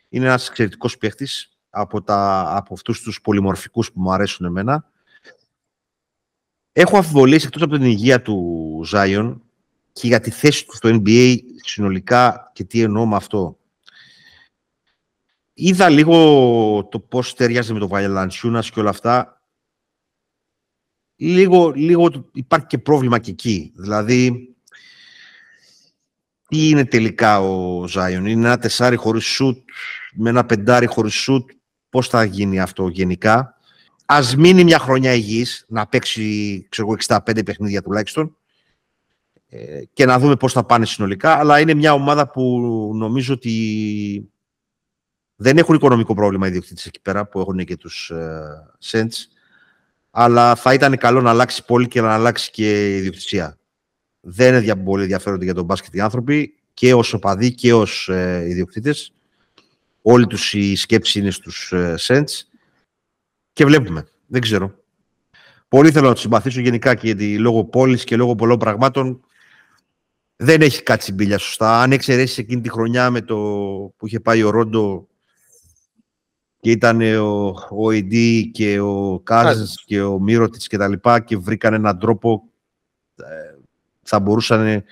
Είναι 0.08 0.26
ένας 0.26 0.48
εξαιρετικός 0.48 0.98
παίχτης 0.98 1.58
από, 1.70 2.02
τα, 2.02 2.50
από 2.56 2.74
αυτούς 2.74 3.00
τους 3.00 3.20
πολυμορφικούς 3.20 3.92
που 3.92 4.00
μου 4.00 4.12
αρέσουν 4.12 4.46
εμένα. 4.46 4.90
Έχω 6.72 6.96
αμφιβολίες 6.96 7.44
εκτός 7.44 7.62
από 7.62 7.76
την 7.76 7.84
υγεία 7.84 8.22
του 8.22 8.84
Zion 8.92 9.36
και 9.92 10.06
για 10.06 10.20
τη 10.20 10.30
θέση 10.30 10.66
του 10.66 10.76
στο 10.76 10.88
NBA 10.92 11.36
συνολικά 11.64 12.50
και 12.54 12.64
τι 12.64 12.82
εννοώ 12.82 13.06
με 13.06 13.16
αυτό. 13.16 13.58
Είδα 15.54 15.88
λίγο 15.88 16.88
το 16.90 17.00
πώς 17.00 17.34
ταιριάζει 17.34 17.72
με 17.72 17.78
το 17.78 17.88
Βαλανσιούνας 17.88 18.70
και 18.70 18.80
όλα 18.80 18.90
αυτά. 18.90 19.39
Λίγο, 21.22 21.70
λίγο 21.70 22.30
υπάρχει 22.32 22.66
και 22.66 22.78
πρόβλημα 22.78 23.18
και 23.18 23.30
εκεί. 23.30 23.72
Δηλαδή, 23.76 24.54
τι 26.48 26.68
είναι 26.68 26.84
τελικά 26.84 27.40
ο 27.40 27.86
Ζάιον; 27.86 28.26
Είναι 28.26 28.46
ένα 28.46 28.58
τεσάρι 28.58 28.96
χωρίς 28.96 29.24
σουτ, 29.24 29.58
με 30.14 30.28
ένα 30.28 30.44
πεντάρι 30.44 30.86
χωρίς 30.86 31.14
σουτ. 31.14 31.50
Πώς 31.88 32.08
θα 32.08 32.24
γίνει 32.24 32.60
αυτό 32.60 32.88
γενικά; 32.88 33.54
Ας 34.06 34.36
μείνει 34.36 34.64
μια 34.64 34.78
χρονιά 34.78 35.14
υγιής, 35.14 35.64
να 35.68 35.86
παίξει 35.86 36.66
ξέρω, 36.68 36.94
65 37.06 37.44
παιχνίδια 37.44 37.82
τουλάχιστον 37.82 38.36
ε, 39.48 39.82
και 39.92 40.04
να 40.04 40.18
δούμε 40.18 40.36
πώς 40.36 40.52
θα 40.52 40.64
πάνε 40.64 40.86
συνολικά. 40.86 41.32
Αλλά 41.32 41.60
είναι 41.60 41.74
μια 41.74 41.92
ομάδα 41.92 42.30
που 42.30 42.42
νομίζω 42.94 43.34
ότι 43.34 44.32
δεν 45.36 45.58
έχουν 45.58 45.74
οικονομικό 45.74 46.14
πρόβλημα 46.14 46.46
οι 46.46 46.50
διοκτήτες 46.50 46.86
εκεί 46.86 47.00
πέρα 47.00 47.26
που 47.26 47.40
έχουν 47.40 47.64
και 47.64 47.76
τους 47.76 48.12
uh, 48.14 48.18
αλλά 50.10 50.54
θα 50.54 50.72
ήταν 50.72 50.96
καλό 50.96 51.20
να 51.20 51.30
αλλάξει 51.30 51.64
πόλη 51.64 51.88
και 51.88 52.00
να 52.00 52.14
αλλάξει 52.14 52.50
και 52.50 52.92
η 52.92 52.96
ιδιοκτησία. 52.96 53.58
Δεν 54.20 54.62
είναι 54.62 54.76
πολύ 54.76 55.02
ενδιαφέρονται 55.02 55.44
για 55.44 55.54
τον 55.54 55.64
μπάσκετ 55.64 55.94
οι 55.94 56.00
άνθρωποι 56.00 56.54
και 56.74 56.94
ως 56.94 57.12
οπαδοί 57.12 57.54
και 57.54 57.74
ως 57.74 58.08
ε, 58.08 58.44
ιδιοκτήτες. 58.48 59.12
Όλοι 60.02 60.26
τους 60.26 60.54
οι 60.54 60.76
σκέψη 60.76 61.18
είναι 61.18 61.30
στους 61.30 61.72
ε, 61.72 62.24
και 63.52 63.64
βλέπουμε. 63.64 64.08
Δεν 64.26 64.40
ξέρω. 64.40 64.74
Πολύ 65.68 65.90
θέλω 65.90 66.06
να 66.06 66.12
τους 66.12 66.22
συμπαθήσω 66.22 66.60
γενικά 66.60 66.94
και 66.94 67.06
γιατί 67.06 67.38
λόγω 67.38 67.64
πόλης 67.64 68.04
και 68.04 68.16
λόγω 68.16 68.34
πολλών 68.34 68.58
πραγμάτων 68.58 69.24
δεν 70.36 70.60
έχει 70.60 70.82
κάτσει 70.82 71.12
μπίλια 71.12 71.38
σωστά. 71.38 71.82
Αν 71.82 71.92
εξαιρέσεις 71.92 72.38
εκείνη 72.38 72.60
τη 72.60 72.70
χρονιά 72.70 73.10
με 73.10 73.20
το 73.20 73.36
που 73.96 74.06
είχε 74.06 74.20
πάει 74.20 74.42
ο 74.42 74.50
Ρόντο 74.50 75.08
και 76.60 76.70
ήταν 76.70 77.00
ο, 77.00 77.54
ο 77.70 77.92
και 78.52 78.80
ο 78.80 79.20
Κάζ 79.24 79.58
και 79.84 80.02
ο 80.02 80.18
Μύρωτης 80.18 80.66
και 80.66 80.76
τα 80.76 80.88
λοιπά 80.88 81.20
και 81.20 81.36
βρήκαν 81.36 81.74
έναν 81.74 81.98
τρόπο 81.98 82.42
ε, 83.16 83.58
θα 84.02 84.20
μπορούσαν 84.20 84.84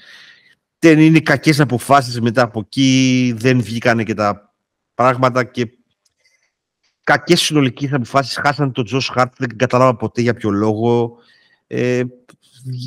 δεν 0.79 0.99
είναι 0.99 1.21
κακές 1.21 1.61
αποφάσεις 1.61 2.21
μετά 2.21 2.43
από 2.43 2.61
εκεί 2.61 3.35
δεν 3.37 3.63
βγήκαν 3.63 4.05
και 4.05 4.15
τα 4.15 4.55
πράγματα 4.95 5.45
και 5.45 5.79
κακές 7.09 7.41
συνολικές 7.41 7.93
αποφάσεις. 7.93 8.37
Χάσανε 8.37 8.73
τον 8.73 8.85
Τζος 8.85 9.09
Χάρτ, 9.09 9.33
δεν 9.39 9.57
κατάλαβα 9.57 9.97
ποτέ 9.97 10.21
για 10.21 10.35
ποιο 10.35 10.51
λόγο. 10.51 11.17
Ε, 11.67 12.03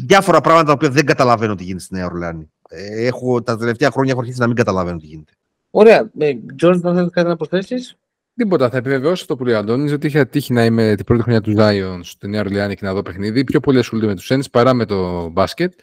διάφορα 0.06 0.41
πράγματα 0.41 0.65
τα 0.65 0.72
οποία 0.72 0.89
δεν 0.89 1.06
καταλαβαίνω 1.06 1.56
τι 1.56 1.63
γίνεται 1.63 1.84
στη 1.84 1.94
Νέα 1.94 2.06
Ορλεάνη. 2.06 2.52
Ε, 2.70 3.06
έχω, 3.06 3.41
τα 3.41 3.58
τελευταία 3.58 3.91
χρόνια 3.91 4.12
έχω 4.12 4.22
αρχίσει 4.22 4.39
να 4.39 4.48
μην 4.48 4.56
καταλαβαίνω 4.56 4.98
τι 4.98 5.06
γίνεται. 5.06 5.32
Ωραία. 5.72 6.12
Τζορτ, 6.56 6.84
να 6.84 6.94
θέλεις 6.94 7.12
κάτι 7.12 7.28
να 7.28 7.36
προσθέσεις; 7.36 7.98
Τίποτα. 8.36 8.70
Θα 8.70 8.78
επιβεβαιώσω 8.78 9.22
αυτό 9.22 9.36
που 9.36 9.46
λέει 9.46 9.56
ο 9.56 9.58
Αντώνης 9.58 9.91
ότι 9.91 10.08
είχα 10.08 10.28
τύχει 10.28 10.54
να 10.54 10.65
είμαι 10.65 10.96
την 10.96 11.06
πρώτη 11.06 11.22
χρονιά 11.22 11.41
του 11.41 11.52
Ζάιον 11.52 12.04
στη 12.04 12.28
Νέα 12.28 12.39
Ορλεάνη 12.39 12.76
και 12.76 12.86
να 12.86 12.94
δω 12.94 13.02
παιχνίδι. 13.02 13.44
Πιο 13.44 13.60
πολύ 13.60 13.80
ασχολούνται 13.80 14.08
με 14.08 14.15
τους 14.15 14.26
Saints 14.26 14.43
παρά 14.52 14.74
με 14.74 14.86
το 14.86 15.30
μπάσκετ. 15.30 15.74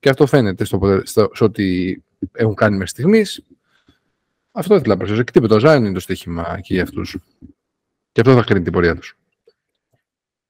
Και 0.00 0.08
αυτό 0.08 0.26
φαίνεται 0.26 0.64
στο, 0.64 1.00
στο, 1.04 1.30
στο 1.32 1.44
ότι 1.44 2.02
έχουν 2.32 2.54
κάνει 2.54 2.72
μέχρι 2.72 2.88
στιγμής. 2.88 3.42
Αυτό 4.52 4.74
ήθελα 4.74 4.92
να 4.92 4.96
προσθέσω. 4.96 5.22
Και 5.22 5.32
τίποτα. 5.32 5.54
Το 5.54 5.60
Ζάιον 5.60 5.84
είναι 5.84 5.94
το 5.94 6.00
στοίχημα 6.00 6.60
και 6.62 6.74
για 6.74 6.82
αυτούς. 6.82 7.16
Και 8.12 8.20
αυτό 8.20 8.34
θα 8.34 8.42
κρίνει 8.42 8.64
την 8.64 8.72
πορεία 8.72 8.96
τους. 8.96 9.16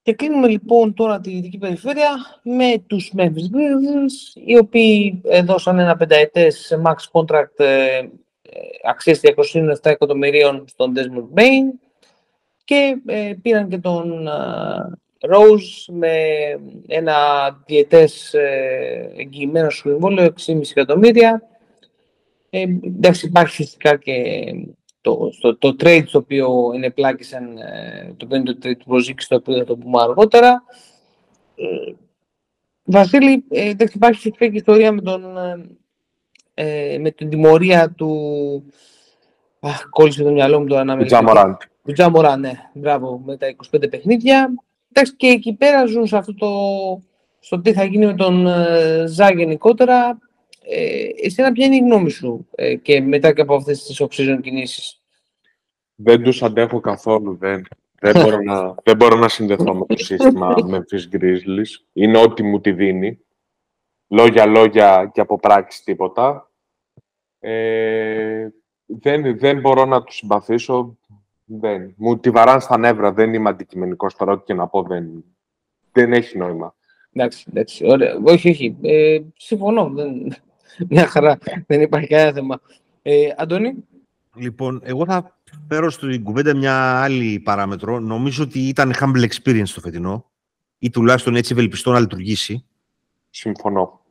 Και 0.01 0.13
κλείνουμε 0.13 0.47
λοιπόν 0.47 0.93
τώρα 0.93 1.19
τη 1.19 1.29
δυτική 1.29 1.57
περιφέρεια 1.57 2.09
με 2.43 2.83
τους 2.87 3.11
Memphis 3.17 3.23
Grizzlies, 3.25 4.41
οι 4.45 4.57
οποίοι 4.57 5.21
δώσαν 5.43 5.79
ένα 5.79 5.97
πενταετές 5.97 6.77
max 6.83 6.95
contract 7.11 7.59
ε, 7.59 8.01
αξίας 8.83 9.19
227 9.23 9.75
εκατομμυρίων 9.81 10.65
στον 10.67 10.93
Desmond 10.95 11.39
Bain 11.39 11.79
και 12.63 12.97
ε, 13.05 13.33
πήραν 13.41 13.69
και 13.69 13.77
τον 13.77 14.27
ε, 14.27 14.31
Rose 15.19 15.93
με 15.93 16.13
ένα 16.87 17.15
διετές 17.65 18.33
ε, 18.33 19.11
εγγυημένο 19.17 19.69
συμβόλαιο 19.69 20.33
6,5 20.45 20.59
εκατομμύρια. 20.69 21.41
Ε, 22.49 22.61
εντάξει, 22.83 23.25
υπάρχει 23.25 23.55
φυσικά 23.55 23.97
και 23.97 24.13
το, 25.01 25.29
στο, 25.33 25.57
το 25.57 25.75
trade 25.79 26.03
το 26.11 26.17
οποίο 26.17 26.71
είναι 26.75 26.91
πλάκησαν, 26.91 27.57
ε, 27.57 28.13
το 28.17 28.25
οποίο 28.25 28.37
είναι 28.37 28.53
το 28.53 28.59
trade 28.63 28.77
του 28.77 28.85
Προζήκη, 28.85 29.25
το 29.27 29.35
οποίο 29.35 29.57
θα 29.57 29.63
το 29.63 29.77
πούμε 29.77 30.01
αργότερα. 30.01 30.63
Ε, 31.55 31.93
Βασίλη, 32.83 33.43
ε, 33.49 33.73
υπάρχει 33.93 34.19
φυσικά 34.19 34.47
και 34.47 34.57
ιστορία 34.57 34.91
με, 34.91 35.01
τον, 35.01 35.21
ε, 36.59 36.97
με 36.99 37.11
την 37.11 37.29
τιμωρία 37.29 37.91
του... 37.91 38.63
Αχ, 39.59 39.89
κόλλησε 39.89 40.23
το 40.23 40.31
μυαλό 40.31 40.59
μου 40.59 40.67
το 40.67 40.77
ανάμεσα. 40.77 41.07
Του 41.07 41.13
Τζαμοράν. 41.13 41.57
Του 41.85 41.91
Τζαμοράν, 41.91 42.39
ναι. 42.39 42.51
Μπράβο, 42.73 43.21
με 43.25 43.37
τα 43.37 43.55
25 43.75 43.89
παιχνίδια. 43.89 44.53
Εντάξει, 44.91 45.15
και 45.15 45.27
εκεί 45.27 45.53
πέρα 45.53 45.85
ζουν 45.85 46.07
σε 46.07 46.17
αυτό 46.17 46.33
το... 46.33 46.49
στο 47.39 47.61
τι 47.61 47.73
θα 47.73 47.83
γίνει 47.83 48.05
με 48.05 48.13
τον 48.13 48.47
Ζά 49.05 49.31
γενικότερα. 49.31 50.17
Ε, 50.69 51.25
εσένα 51.25 51.51
ποια 51.51 51.65
είναι 51.65 51.75
η 51.75 51.79
γνώμη 51.79 52.09
σου 52.09 52.47
ε, 52.55 52.75
και 52.75 53.01
μετά 53.01 53.33
και 53.33 53.41
από 53.41 53.55
αυτές 53.55 53.83
τις 53.83 54.01
off-season 54.01 54.39
κινήσεις; 54.41 55.01
Δεν 55.95 56.23
τους 56.23 56.43
αντέχω 56.43 56.79
καθόλου. 56.79 57.37
Δεν, 57.37 57.65
δεν, 57.99 58.23
μπορώ, 58.23 58.37
να, 58.41 58.75
δεν 58.83 58.95
μπορώ 58.95 59.17
να 59.17 59.27
συνδεθώ 59.27 59.75
με 59.75 59.85
το 59.85 59.97
σύστημα 59.97 60.55
Memphis 60.69 61.15
Grizzlies. 61.15 61.85
Είναι 61.93 62.17
ό,τι 62.17 62.43
μου 62.43 62.61
τη 62.61 62.71
δίνει. 62.71 63.19
Λόγια, 64.07 64.45
λόγια 64.45 65.11
και 65.13 65.21
από 65.21 65.39
πράξη 65.39 65.83
τίποτα. 65.83 66.46
Ε, 67.39 68.47
δεν, 68.85 69.37
δεν 69.37 69.59
μπορώ 69.59 69.85
να 69.85 70.03
τους 70.03 70.15
συμπαθήσω. 70.15 70.97
Δεν. 71.45 71.93
Μου 71.97 72.19
τη 72.19 72.29
βαράνε 72.29 72.59
στα 72.59 72.77
νεύρα. 72.77 73.11
Δεν 73.11 73.33
είμαι 73.33 73.49
αντικειμενικός 73.49 74.15
τώρα, 74.15 74.31
ό,τι 74.31 74.43
και 74.43 74.53
να 74.53 74.67
πω. 74.67 74.83
Δεν, 74.83 75.23
δεν 75.91 76.13
έχει 76.13 76.37
νόημα. 76.37 76.75
Εντάξει, 77.13 77.45
εντάξει. 77.49 77.85
Ωραία. 77.85 78.19
Όχι, 78.23 78.49
όχι. 78.49 78.77
Ε, 78.81 79.19
συμφωνώ. 79.37 79.89
Δεν, 79.89 80.35
μια 80.89 81.07
χαρά. 81.07 81.37
Δεν 81.67 81.81
υπάρχει 81.81 82.07
κανένα 82.07 82.31
θέμα. 82.31 82.61
Ε, 83.01 83.29
Αντώνη; 83.37 83.73
Λοιπόν, 84.35 84.81
εγώ 84.83 85.05
θα 85.05 85.39
φέρω 85.67 85.89
στην 85.89 86.23
κουβέντα 86.23 86.55
μια 86.55 87.01
άλλη 87.01 87.39
παράμετρο. 87.39 87.99
Νομίζω 87.99 88.43
ότι 88.43 88.59
ήταν 88.59 88.93
humble 88.99 89.27
experience 89.27 89.69
το 89.73 89.81
φετινό 89.81 90.31
ή 90.79 90.89
τουλάχιστον 90.89 91.35
έτσι 91.35 91.53
ευελπιστώ 91.53 91.91
να 91.91 91.99
λειτουργήσει. 91.99 92.65
Συμφωνώ. 93.29 94.01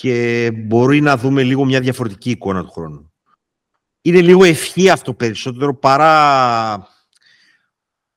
Και 0.00 0.50
μπορεί 0.54 1.00
να 1.00 1.16
δούμε 1.16 1.42
λίγο 1.42 1.64
μια 1.64 1.80
διαφορετική 1.80 2.30
εικόνα 2.30 2.64
του 2.64 2.70
χρόνου. 2.70 3.12
Είναι 4.02 4.20
λίγο 4.20 4.44
ευχή 4.44 4.90
αυτό 4.90 5.14
περισσότερο 5.14 5.74
παρά, 5.76 6.88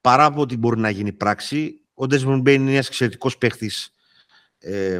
παρά 0.01 0.25
από 0.25 0.41
ότι 0.41 0.57
μπορεί 0.57 0.79
να 0.79 0.89
γίνει 0.89 1.11
πράξη. 1.11 1.81
Ο 1.93 2.03
Desmond 2.09 2.41
Bain 2.41 2.53
είναι 2.53 2.71
ένας 2.71 2.87
εξαιρετικός 2.87 3.37
παίχτης. 3.37 3.93
Ε, 4.59 4.99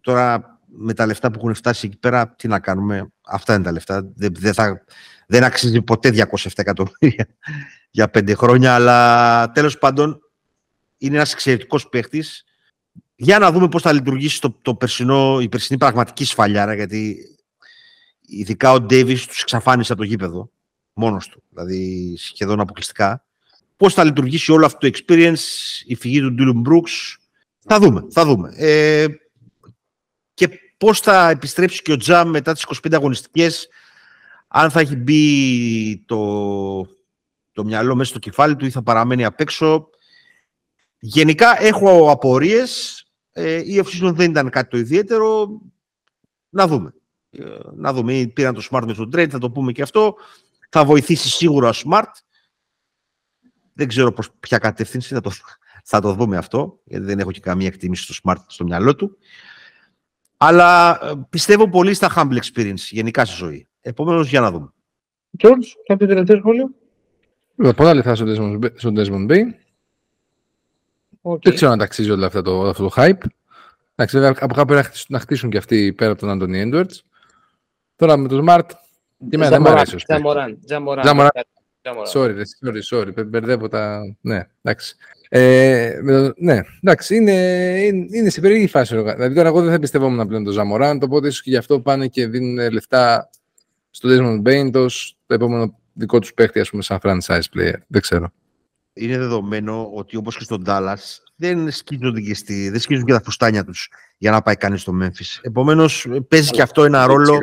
τώρα 0.00 0.58
με 0.66 0.94
τα 0.94 1.06
λεφτά 1.06 1.30
που 1.30 1.38
έχουν 1.38 1.54
φτάσει 1.54 1.86
εκεί 1.86 1.98
πέρα, 1.98 2.28
τι 2.28 2.48
να 2.48 2.60
κάνουμε. 2.60 3.12
Αυτά 3.26 3.54
είναι 3.54 3.64
τα 3.64 3.72
λεφτά. 3.72 4.12
Δεν, 4.14 4.34
δεν, 4.38 4.54
θα, 4.54 4.84
δεν 5.26 5.44
αξίζει 5.44 5.82
ποτέ 5.82 6.28
207 6.30 6.48
εκατομμύρια 6.54 7.26
για 7.90 8.10
πέντε 8.10 8.34
χρόνια, 8.34 8.74
αλλά 8.74 9.50
τέλος 9.52 9.78
πάντων 9.78 10.20
είναι 10.98 11.16
ένας 11.16 11.32
εξαιρετικός 11.32 11.88
παίχτης. 11.88 12.44
Για 13.22 13.38
να 13.38 13.52
δούμε 13.52 13.68
πώς 13.68 13.82
θα 13.82 13.92
λειτουργήσει 13.92 14.40
το, 14.40 14.58
το 14.62 14.74
περσινό, 14.74 15.40
η 15.40 15.48
περσινή 15.48 15.78
πραγματική 15.78 16.24
σφαλιάρα, 16.24 16.74
γιατί 16.74 17.16
ειδικά 18.20 18.72
ο 18.72 18.80
Ντέιβις 18.80 19.26
τους 19.26 19.42
εξαφάνισε 19.42 19.92
από 19.92 20.00
το 20.00 20.06
γήπεδο, 20.06 20.50
μόνος 20.92 21.28
του, 21.28 21.42
δηλαδή 21.48 22.14
σχεδόν 22.16 22.60
αποκλειστικά. 22.60 23.24
Πώς 23.76 23.94
θα 23.94 24.04
λειτουργήσει 24.04 24.52
όλο 24.52 24.66
αυτό 24.66 24.78
το 24.78 24.98
experience, 24.98 25.38
η 25.86 25.94
φυγή 25.94 26.20
του 26.20 26.32
Ντούλουμ 26.32 26.60
Μπρούξ, 26.60 27.18
θα 27.58 27.78
δούμε, 27.78 28.04
θα 28.10 28.24
δούμε. 28.24 28.52
Ε, 28.56 29.06
και 30.34 30.48
πώς 30.76 31.00
θα 31.00 31.30
επιστρέψει 31.30 31.82
και 31.82 31.92
ο 31.92 31.96
Τζαμ 31.96 32.30
μετά 32.30 32.52
τις 32.52 32.66
25 32.82 32.94
αγωνιστικές, 32.94 33.68
αν 34.48 34.70
θα 34.70 34.80
έχει 34.80 34.96
μπει 34.96 36.02
το, 36.06 36.86
το 37.52 37.64
μυαλό 37.64 37.94
μέσα 37.94 38.10
στο 38.10 38.18
κεφάλι 38.18 38.56
του 38.56 38.66
ή 38.66 38.70
θα 38.70 38.82
παραμένει 38.82 39.24
απ' 39.24 39.40
έξω. 39.40 39.88
Γενικά 40.98 41.62
έχω 41.62 42.10
απορίες. 42.10 42.96
Ε, 43.32 43.62
η 43.64 43.82
off 43.84 44.12
δεν 44.14 44.30
ήταν 44.30 44.50
κάτι 44.50 44.70
το 44.70 44.78
ιδιαίτερο. 44.78 45.60
Να 46.48 46.66
δούμε. 46.66 46.94
Ε, 47.30 47.44
να 47.74 47.92
δούμε. 47.92 48.26
Πήραν 48.26 48.54
το 48.54 48.66
Smart 48.70 48.82
με 48.86 48.94
τον 48.94 49.10
trade, 49.12 49.28
θα 49.28 49.38
το 49.38 49.50
πούμε 49.50 49.72
και 49.72 49.82
αυτό. 49.82 50.16
Θα 50.68 50.84
βοηθήσει 50.84 51.28
σίγουρα 51.28 51.68
ο 51.68 51.72
Smart. 51.84 52.10
Δεν 53.72 53.88
ξέρω 53.88 54.12
προς 54.12 54.30
ποια 54.40 54.58
κατεύθυνση 54.58 55.14
θα 55.14 55.20
το, 55.20 55.32
θα 55.84 56.00
το 56.00 56.12
δούμε 56.12 56.36
αυτό, 56.36 56.80
γιατί 56.84 57.04
δεν 57.04 57.18
έχω 57.18 57.32
και 57.32 57.40
καμία 57.40 57.66
εκτίμηση 57.66 58.02
στο 58.02 58.14
Smart 58.22 58.44
στο 58.46 58.64
μυαλό 58.64 58.96
του. 58.96 59.18
Αλλά 60.36 60.98
ε, 61.02 61.12
πιστεύω 61.30 61.68
πολύ 61.68 61.94
στα 61.94 62.12
humble 62.16 62.38
experience, 62.38 62.86
γενικά 62.90 63.24
στη 63.24 63.36
ζωή. 63.36 63.68
Επομένως, 63.80 64.28
για 64.28 64.40
να 64.40 64.50
δούμε. 64.50 64.72
George, 65.38 65.66
κάποιο 65.86 66.06
τελευταίο 66.06 66.38
σχόλιο; 66.38 66.74
Πολλά 67.76 67.94
λεφτά 67.94 68.14
στον 68.74 68.94
Desmond 68.96 69.30
Bay. 69.30 69.42
Okay. 71.22 71.42
Δεν 71.42 71.54
ξέρω 71.54 71.70
αν 71.70 71.78
ταξίζει 71.78 72.10
όλα 72.10 72.26
αυτά 72.26 72.42
το, 72.42 72.68
αυτό 72.68 72.82
το 72.88 72.90
hype. 72.96 73.22
Εντάξει, 73.94 74.18
βέβαια 74.18 74.36
από 74.40 74.54
κάπου 74.54 74.74
να, 74.74 74.90
να 75.08 75.20
χτίσουν 75.20 75.50
και 75.50 75.58
αυτοί 75.58 75.92
πέρα 75.92 76.10
από 76.10 76.20
τον 76.20 76.30
Άντωνι 76.30 76.60
Έντουαρτς. 76.60 77.04
Τώρα 77.96 78.16
με 78.16 78.28
το 78.28 78.44
Smart, 78.46 78.68
τι 79.30 79.36
μέρα 79.36 79.50
δεν 79.50 79.60
μου 79.60 79.68
αρέσει. 79.68 79.96
Τζαμοράν. 79.96 80.58
Τζαμοράν. 80.64 81.30
Sorry, 82.12 82.34
sorry, 82.64 82.80
sorry. 82.90 83.26
Μπερδεύω 83.26 83.68
τα. 83.68 84.00
Ναι, 84.20 84.48
εντάξει. 84.62 84.96
Ε, 85.28 86.00
ναι, 86.36 86.60
εντάξει, 86.82 87.16
είναι, 87.16 87.32
είναι, 87.82 88.06
είναι 88.10 88.30
σε 88.30 88.40
περίεργη 88.40 88.66
φάση. 88.66 88.96
Δηλαδή 88.96 89.34
τώρα 89.34 89.48
εγώ 89.48 89.62
δεν 89.62 89.72
θα 89.72 89.78
πιστεύω 89.78 90.26
πλέον 90.26 90.44
τον 90.44 90.52
Ζαμοράν, 90.52 91.00
οπότε 91.02 91.28
ίσως 91.28 91.42
και 91.42 91.50
γι' 91.50 91.56
αυτό 91.56 91.80
πάνε 91.80 92.06
και 92.06 92.26
δίνουν 92.26 92.72
λεφτά 92.72 93.30
στο 93.90 94.08
Desmond 94.12 94.42
Bain, 94.48 94.70
το 94.72 94.86
επόμενο 95.26 95.78
δικό 95.92 96.18
τους 96.18 96.34
παίχτη, 96.34 96.60
ας 96.60 96.70
πούμε, 96.70 96.82
σαν 96.82 96.98
franchise 97.02 97.44
player. 97.54 97.74
Δεν 97.86 98.00
ξέρω. 98.00 98.32
Είναι 98.94 99.18
δεδομένο 99.18 99.90
ότι 99.94 100.16
όπως 100.16 100.36
και 100.36 100.44
στον 100.44 100.64
Dallas 100.66 101.18
δεν 101.36 101.70
σκίζονται 101.70 102.20
και, 102.20 102.34
στη, 102.34 102.70
δεν 102.70 102.80
σκίζουν 102.80 103.04
και 103.04 103.12
τα 103.12 103.20
φουστάνια 103.24 103.64
τους 103.64 103.90
για 104.18 104.30
να 104.30 104.42
πάει 104.42 104.56
κανείς 104.56 104.80
στο 104.80 104.92
Memphis. 105.02 105.38
Επομένως, 105.42 106.06
παίζει 106.28 106.50
και 106.50 106.62
αυτό 106.62 106.84
ένα 106.84 107.06
ρόλο. 107.06 107.38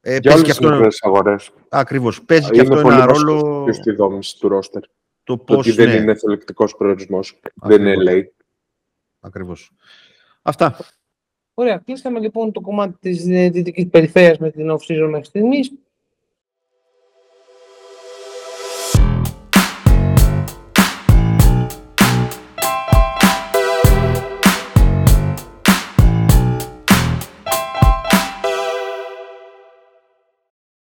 Ε, 0.00 0.18
παίζει 0.20 0.42
και 0.42 0.50
αυτό 0.50 0.66
ένα... 0.66 0.88
αγορές. 1.00 1.52
Ακριβώς. 1.68 2.22
Παίζει 2.22 2.50
και 2.50 2.60
αυτό 2.60 2.78
ένα 2.78 3.04
ρόλο... 3.04 3.66
στη 3.72 3.92
δόμηση 3.92 4.38
του 4.38 4.48
ρόστερ. 4.48 4.82
Το, 5.24 5.38
πώς, 5.38 5.56
ότι 5.56 5.70
δεν 5.70 5.88
ναι. 5.88 5.94
είναι 5.94 6.14
θελεκτικός 6.14 6.76
προορισμός. 6.76 7.40
Δεν 7.54 7.86
είναι 7.86 8.12
late. 8.12 8.44
Ακριβώς. 9.20 9.70
Αυτά. 10.42 10.76
Ωραία. 11.54 11.78
Κλείσαμε 11.84 12.18
λοιπόν 12.20 12.52
το 12.52 12.60
κομμάτι 12.60 12.96
της 13.00 13.24
δυτικής 13.24 13.88
περιφέρειας 13.88 14.38
με 14.38 14.50
την 14.50 14.70
off-season 14.70 15.08
μέχρι 15.10 15.24
στιγμής. 15.24 15.72